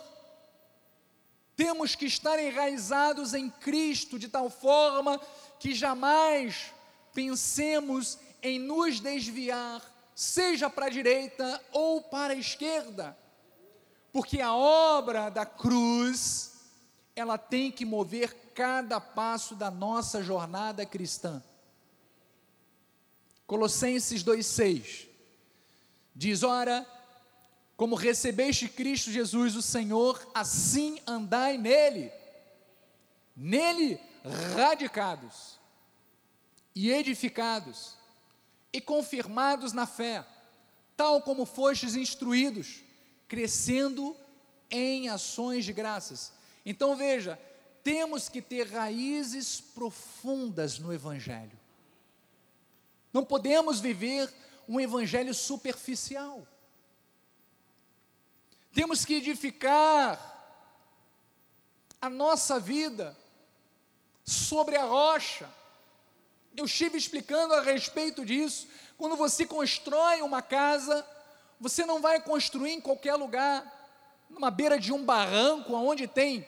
[1.56, 5.20] Temos que estar enraizados em Cristo de tal forma
[5.58, 6.74] que jamais
[7.14, 9.82] pensemos em nos desviar,
[10.14, 13.18] seja para a direita ou para a esquerda,
[14.14, 16.54] porque a obra da cruz,
[17.16, 21.44] ela tem que mover cada passo da nossa jornada cristã.
[23.48, 25.08] Colossenses 2,6
[26.16, 26.86] diz: Ora,
[27.76, 32.12] como recebeste Cristo Jesus, o Senhor, assim andai nele,
[33.36, 34.00] nele
[34.56, 35.60] radicados
[36.76, 38.05] e edificados
[38.76, 40.26] e confirmados na fé,
[40.98, 42.84] tal como fostes instruídos,
[43.26, 44.14] crescendo
[44.70, 46.34] em ações de graças.
[46.66, 47.40] Então veja,
[47.82, 51.58] temos que ter raízes profundas no Evangelho.
[53.14, 54.30] Não podemos viver
[54.68, 56.46] um Evangelho superficial.
[58.74, 60.20] Temos que edificar
[62.02, 63.18] a nossa vida
[64.26, 65.50] sobre a rocha
[66.58, 68.68] eu estive explicando a respeito disso.
[68.98, 71.06] Quando você constrói uma casa,
[71.60, 73.64] você não vai construir em qualquer lugar,
[74.30, 76.48] numa beira de um barranco, onde tem,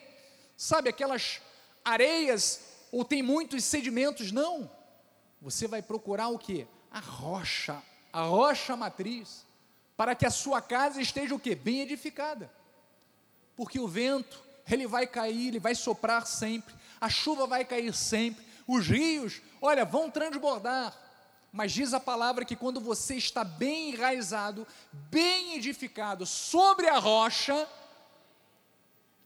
[0.56, 1.40] sabe, aquelas
[1.84, 4.70] areias ou tem muitos sedimentos, não.
[5.40, 6.66] Você vai procurar o que?
[6.90, 7.82] A rocha,
[8.12, 9.46] a rocha matriz,
[9.96, 11.54] para que a sua casa esteja o que?
[11.54, 12.50] Bem edificada.
[13.56, 18.44] Porque o vento, ele vai cair, ele vai soprar sempre, a chuva vai cair sempre,
[18.68, 20.94] os rios, olha, vão transbordar.
[21.50, 27.66] Mas diz a palavra que quando você está bem enraizado, bem edificado sobre a rocha,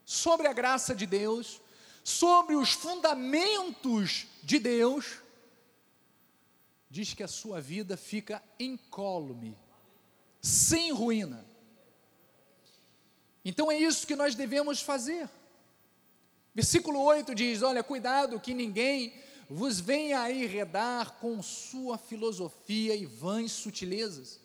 [0.05, 1.61] sobre a graça de Deus,
[2.05, 5.19] sobre os fundamentos de Deus,
[6.89, 9.59] diz que a sua vida fica incólume,
[10.41, 11.45] sem ruína.
[13.45, 15.29] Então é isso que nós devemos fazer.
[16.55, 19.13] Versículo 8 diz: Olha, cuidado que ninguém
[19.53, 24.41] vos venha a enredar com sua filosofia e vãs sutilezas,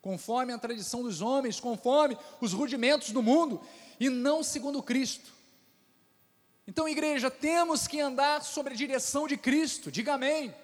[0.00, 3.60] conforme a tradição dos homens, conforme os rudimentos do mundo,
[4.00, 5.30] e não segundo Cristo.
[6.66, 10.54] Então, igreja, temos que andar sobre a direção de Cristo, diga amém.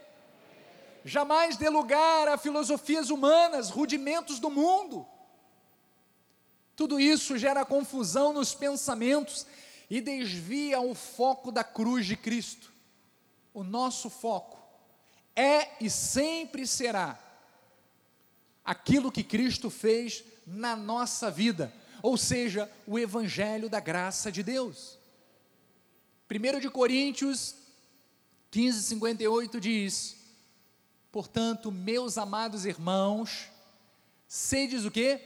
[1.05, 5.07] Jamais dê lugar a filosofias humanas, rudimentos do mundo.
[6.75, 9.47] Tudo isso gera confusão nos pensamentos
[9.91, 12.78] e desvia o foco da cruz de Cristo.
[13.53, 14.59] O nosso foco
[15.35, 17.19] é e sempre será
[18.65, 21.73] aquilo que Cristo fez na nossa vida,
[22.03, 24.99] ou seja, o evangelho da graça de Deus.
[26.31, 27.55] 1 de Coríntios
[28.51, 30.17] 15, 58 diz:
[31.11, 33.49] Portanto, meus amados irmãos,
[34.27, 35.21] sedes o que?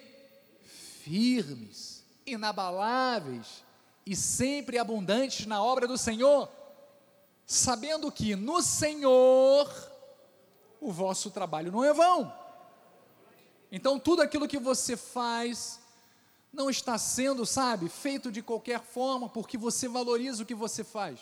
[1.03, 3.65] Firmes, inabaláveis
[4.07, 6.49] e sempre abundantes na obra do Senhor,
[7.53, 9.71] sabendo que no Senhor
[10.81, 12.33] o vosso trabalho não é vão.
[13.71, 15.79] Então, tudo aquilo que você faz,
[16.53, 21.21] não está sendo, sabe, feito de qualquer forma, porque você valoriza o que você faz.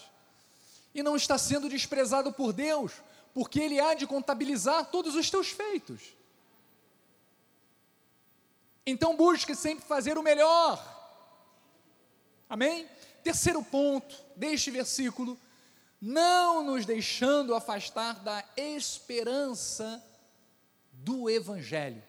[0.95, 2.93] E não está sendo desprezado por Deus,
[3.35, 6.17] porque Ele há de contabilizar todos os teus feitos.
[8.87, 10.81] Então busque sempre fazer o melhor.
[12.49, 12.89] Amém?
[13.23, 15.39] Terceiro ponto deste versículo,
[16.01, 20.03] não nos deixando afastar da esperança
[20.93, 22.03] do Evangelho.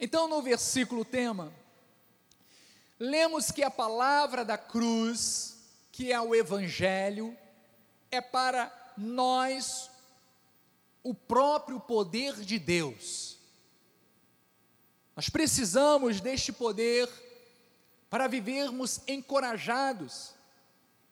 [0.00, 1.52] Então, no versículo tema,
[2.98, 5.56] lemos que a palavra da cruz,
[5.92, 7.36] que é o Evangelho,
[8.10, 9.90] é para nós
[11.02, 13.38] o próprio poder de Deus.
[15.14, 17.08] Nós precisamos deste poder
[18.10, 20.34] para vivermos encorajados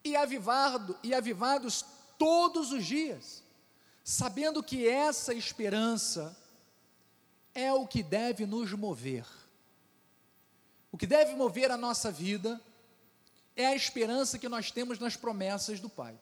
[0.03, 1.85] e, avivado, e avivados
[2.21, 3.43] todos os dias,
[4.05, 6.37] sabendo que essa esperança
[7.55, 9.25] é o que deve nos mover.
[10.93, 12.61] O que deve mover a nossa vida
[13.57, 16.14] é a esperança que nós temos nas promessas do Pai.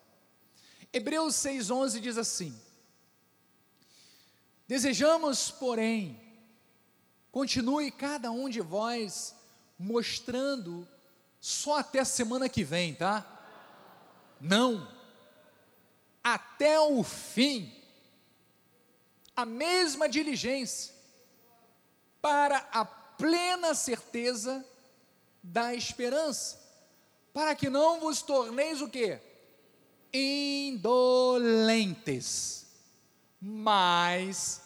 [0.93, 2.57] Hebreus 6,11 diz assim:
[4.69, 6.21] Desejamos, porém,
[7.33, 9.35] continue cada um de vós
[9.77, 10.87] mostrando
[11.41, 13.27] só até a semana que vem, tá?
[14.41, 14.97] Não,
[16.23, 17.73] até o fim,
[19.35, 20.95] a mesma diligência,
[22.21, 24.65] para a plena certeza
[25.43, 26.61] da esperança,
[27.33, 29.21] para que não vos torneis o quê?
[30.13, 31.87] Indolentes,
[33.41, 34.63] mas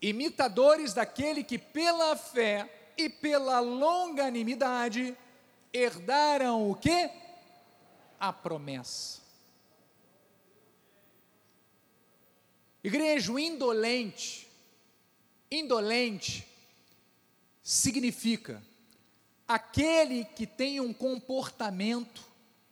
[0.00, 5.16] imitadores daquele que pela fé e pela longanimidade
[5.72, 7.10] herdaram o quê?
[8.18, 9.25] A promessa.
[12.86, 14.48] Igreja indolente,
[15.50, 16.46] indolente
[17.60, 18.62] significa
[19.48, 22.24] aquele que tem um comportamento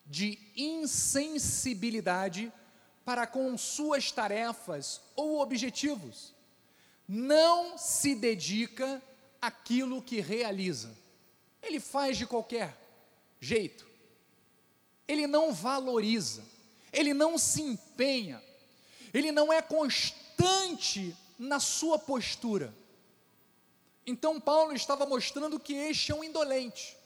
[0.06, 2.52] de insensibilidade
[3.04, 6.32] para com suas tarefas ou objetivos,
[7.08, 9.02] não se dedica
[9.42, 10.96] àquilo que realiza.
[11.60, 12.78] Ele faz de qualquer
[13.40, 13.84] jeito.
[15.08, 16.44] Ele não valoriza,
[16.92, 18.40] ele não se empenha,
[19.14, 22.74] ele não é constante na sua postura.
[24.04, 26.96] Então Paulo estava mostrando que este é um indolente.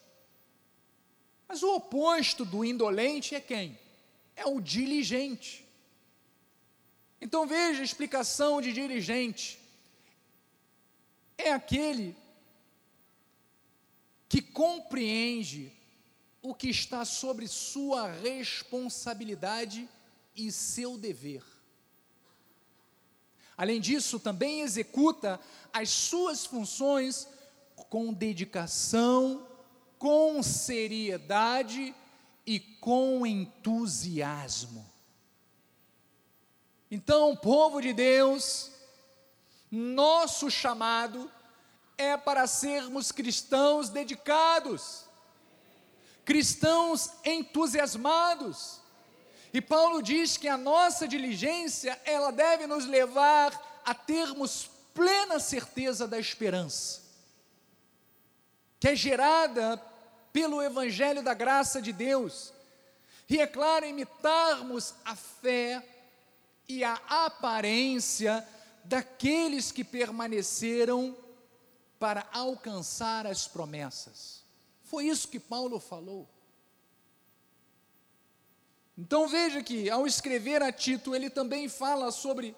[1.47, 3.79] Mas o oposto do indolente é quem?
[4.35, 5.67] É o diligente.
[7.21, 9.59] Então veja a explicação de diligente.
[11.37, 12.17] É aquele
[14.29, 15.73] que compreende
[16.41, 19.89] o que está sobre sua responsabilidade
[20.35, 21.58] e seu dever.
[23.59, 25.41] Além disso, também executa
[25.73, 27.27] as suas funções
[27.91, 29.45] com dedicação,
[29.99, 31.93] com seriedade
[32.47, 34.87] e com entusiasmo.
[36.89, 38.71] Então, povo de Deus,
[39.71, 41.29] nosso chamado
[41.99, 45.05] é para sermos cristãos dedicados,
[46.25, 48.81] cristãos entusiasmados,
[49.53, 56.07] e Paulo diz que a nossa diligência, ela deve nos levar a termos plena certeza
[56.07, 57.03] da esperança,
[58.79, 59.81] que é gerada
[60.33, 62.53] pelo evangelho da graça de Deus.
[63.29, 65.87] E é claro, imitarmos a fé
[66.69, 68.47] e a aparência
[68.85, 71.17] daqueles que permaneceram
[71.99, 74.43] para alcançar as promessas.
[74.85, 76.29] Foi isso que Paulo falou.
[78.99, 82.57] Então veja que, ao escrever a Tito, ele também fala sobre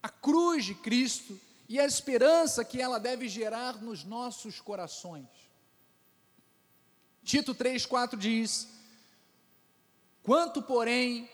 [0.00, 1.38] a cruz de Cristo
[1.68, 5.26] e a esperança que ela deve gerar nos nossos corações.
[7.24, 8.68] Tito 3,4 diz:
[10.22, 11.28] Quanto, porém,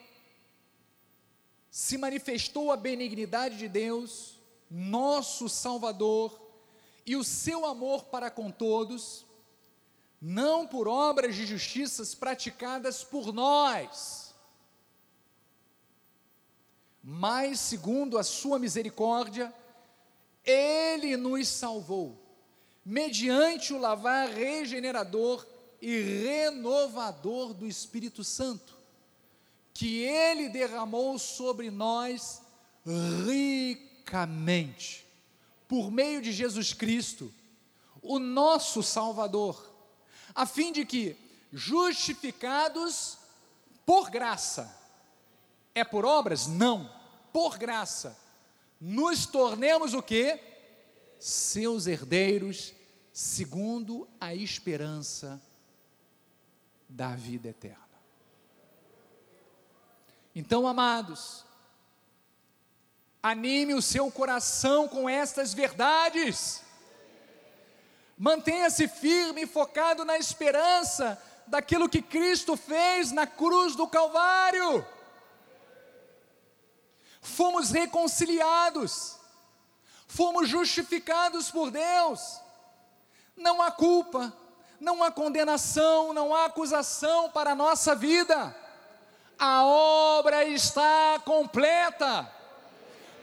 [1.71, 4.39] se manifestou a benignidade de Deus,
[4.71, 6.41] nosso Salvador,
[7.05, 9.26] e o seu amor para com todos,
[10.21, 14.35] não por obras de justiças praticadas por nós,
[17.03, 19.55] mas segundo a sua misericórdia,
[20.45, 22.21] ele nos salvou,
[22.85, 25.47] mediante o lavar regenerador
[25.81, 28.77] e renovador do Espírito Santo,
[29.73, 32.43] que ele derramou sobre nós
[33.35, 35.07] ricamente
[35.69, 37.33] por meio de Jesus Cristo,
[38.01, 39.76] o nosso Salvador,
[40.37, 41.17] a fim de que,
[41.53, 43.19] justificados
[43.85, 44.73] por graça,
[45.75, 46.47] é por obras?
[46.47, 46.89] Não,
[47.33, 48.17] por graça,
[48.81, 50.39] nos tornemos o que?
[51.19, 52.75] Seus herdeiros,
[53.13, 55.41] segundo a esperança
[56.89, 57.87] da vida eterna.
[60.35, 61.47] Então, amados,
[63.27, 66.63] Anime o seu coração com estas verdades.
[68.19, 74.87] Mantenha-se firme e focado na esperança daquilo que Cristo fez na cruz do Calvário.
[77.21, 79.19] Fomos reconciliados,
[80.07, 82.41] fomos justificados por Deus.
[83.37, 84.33] Não há culpa,
[84.81, 88.57] não há condenação, não há acusação para a nossa vida.
[89.39, 92.36] A obra está completa.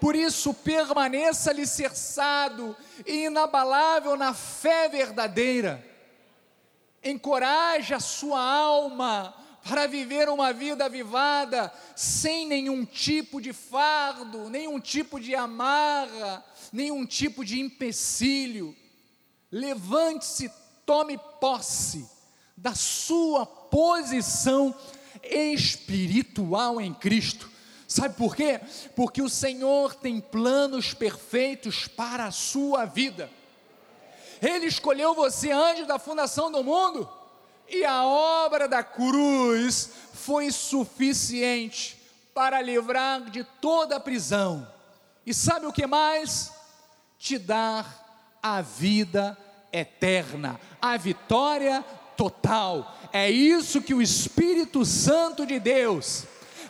[0.03, 2.75] Por isso, permaneça alicerçado
[3.05, 5.81] e inabalável na fé verdadeira.
[7.01, 9.33] Encoraje a sua alma
[9.63, 16.43] para viver uma vida avivada, sem nenhum tipo de fardo, nenhum tipo de amarra,
[16.73, 18.75] nenhum tipo de empecilho.
[19.49, 20.51] Levante-se,
[20.85, 22.05] tome posse
[22.57, 24.75] da sua posição
[25.23, 27.52] espiritual em Cristo
[27.87, 28.59] Sabe por quê?
[28.95, 33.29] Porque o Senhor tem planos perfeitos para a sua vida.
[34.41, 37.09] Ele escolheu você antes da fundação do mundo,
[37.69, 42.01] e a obra da cruz foi suficiente
[42.33, 44.67] para livrar de toda a prisão.
[45.25, 46.51] E sabe o que mais?
[47.17, 49.37] Te dar a vida
[49.71, 51.83] eterna, a vitória
[52.17, 52.97] total.
[53.13, 56.25] É isso que o Espírito Santo de Deus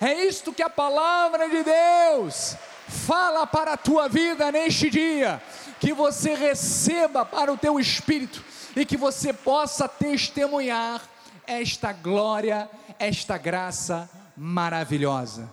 [0.08, 2.56] é isto que a palavra de Deus
[2.88, 5.42] fala para a tua vida neste dia,
[5.80, 8.44] que você receba para o teu espírito
[8.76, 11.02] e que você possa testemunhar
[11.46, 15.52] esta glória, esta graça maravilhosa.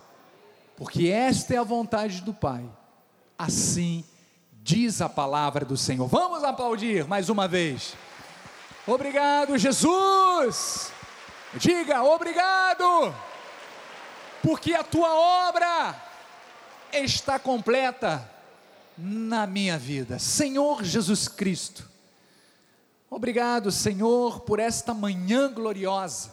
[0.77, 2.63] Porque esta é a vontade do Pai.
[3.37, 4.03] Assim
[4.63, 6.07] diz a palavra do Senhor.
[6.07, 7.95] Vamos aplaudir mais uma vez.
[8.87, 10.91] Obrigado, Jesus.
[11.55, 13.13] Diga obrigado
[14.41, 15.13] porque a tua
[15.49, 15.95] obra
[16.91, 18.29] está completa
[18.97, 20.19] na minha vida.
[20.19, 21.89] Senhor Jesus Cristo,
[23.09, 26.31] obrigado, Senhor, por esta manhã gloriosa,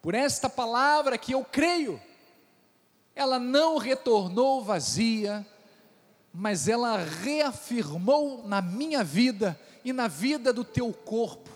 [0.00, 2.00] por esta palavra que eu creio,
[3.14, 5.46] ela não retornou vazia,
[6.32, 11.50] mas ela reafirmou na minha vida e na vida do teu corpo,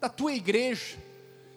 [0.00, 0.98] da tua igreja,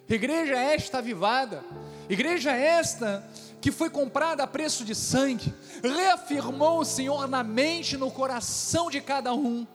[0.08, 1.62] igreja esta avivada
[2.08, 3.28] Igreja esta
[3.60, 5.52] que foi comprada a preço de sangue,
[5.82, 9.66] reafirmou o Senhor na mente e no coração de cada um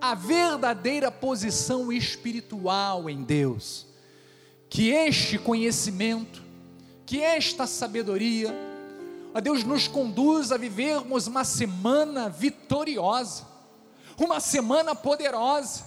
[0.00, 3.86] a verdadeira posição espiritual em Deus.
[4.68, 6.42] Que este conhecimento,
[7.06, 8.52] que esta sabedoria,
[9.32, 13.46] a Deus nos conduz a vivermos uma semana vitoriosa,
[14.18, 15.84] uma semana poderosa,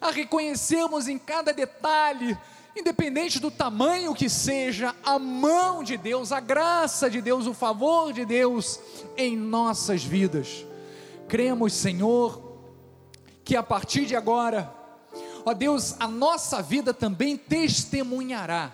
[0.00, 2.38] a reconhecermos em cada detalhe
[2.76, 8.12] independente do tamanho que seja, a mão de Deus, a graça de Deus, o favor
[8.12, 8.78] de Deus
[9.16, 10.64] em nossas vidas.
[11.28, 12.60] Cremos, Senhor,
[13.44, 14.72] que a partir de agora,
[15.44, 18.72] ó Deus, a nossa vida também testemunhará,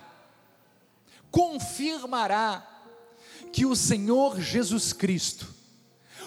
[1.30, 2.66] confirmará
[3.52, 5.46] que o Senhor Jesus Cristo,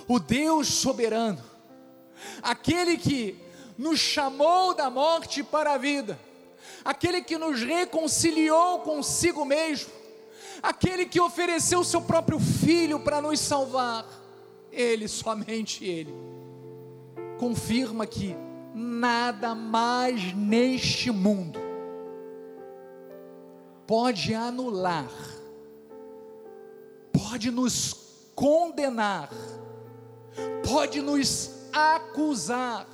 [0.07, 1.43] o Deus soberano,
[2.41, 3.37] aquele que
[3.77, 6.19] nos chamou da morte para a vida,
[6.87, 9.91] aquele que nos reconciliou consigo mesmo,
[10.63, 14.07] aquele que ofereceu o seu próprio filho para nos salvar,
[14.71, 16.15] ele, somente ele,
[17.37, 18.37] confirma que
[18.73, 21.59] nada mais neste mundo
[23.85, 25.11] pode anular,
[27.11, 29.29] pode nos condenar,
[30.65, 32.87] pode nos acusar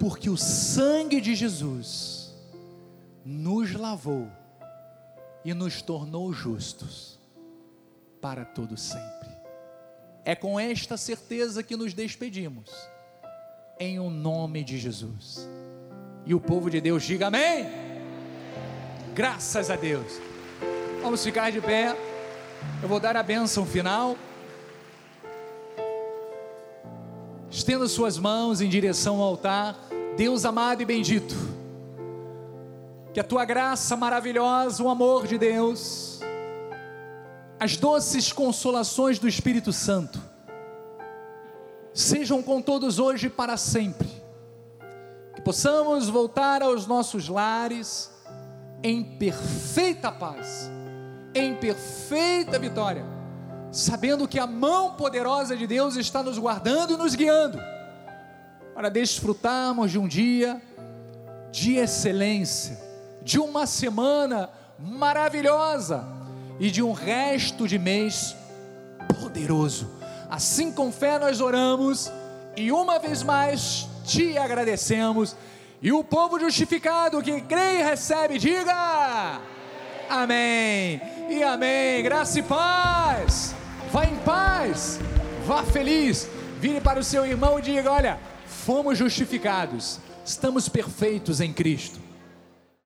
[0.00, 2.34] porque o sangue de Jesus
[3.22, 4.26] nos lavou
[5.44, 7.18] e nos tornou justos
[8.18, 9.28] para todo sempre.
[10.24, 12.70] É com esta certeza que nos despedimos,
[13.78, 15.46] em o um nome de Jesus.
[16.24, 17.66] E o povo de Deus diga amém.
[19.14, 20.18] Graças a Deus.
[21.02, 21.94] Vamos ficar de pé.
[22.82, 24.16] Eu vou dar a bênção final.
[27.50, 29.76] Estenda suas mãos em direção ao altar.
[30.16, 31.34] Deus amado e bendito.
[33.12, 36.20] Que a tua graça maravilhosa, o amor de Deus,
[37.58, 40.20] as doces consolações do Espírito Santo,
[41.92, 44.08] sejam com todos hoje e para sempre.
[45.34, 48.10] Que possamos voltar aos nossos lares
[48.82, 50.70] em perfeita paz,
[51.34, 53.04] em perfeita vitória,
[53.72, 57.58] sabendo que a mão poderosa de Deus está nos guardando e nos guiando,
[58.74, 60.60] para desfrutarmos de um dia
[61.52, 62.90] de excelência
[63.22, 66.04] de uma semana maravilhosa
[66.58, 68.34] e de um resto de mês
[69.20, 69.90] poderoso.
[70.28, 72.10] Assim com fé nós oramos
[72.56, 75.36] e uma vez mais te agradecemos.
[75.82, 79.40] E o povo justificado que crê e recebe, diga:
[80.08, 81.00] Amém.
[81.28, 82.02] E amém.
[82.02, 83.54] Graça e paz.
[83.92, 85.00] Vá em paz.
[85.46, 86.28] Vá feliz.
[86.60, 89.98] Vire para o seu irmão e diga: Olha, fomos justificados.
[90.24, 92.09] Estamos perfeitos em Cristo.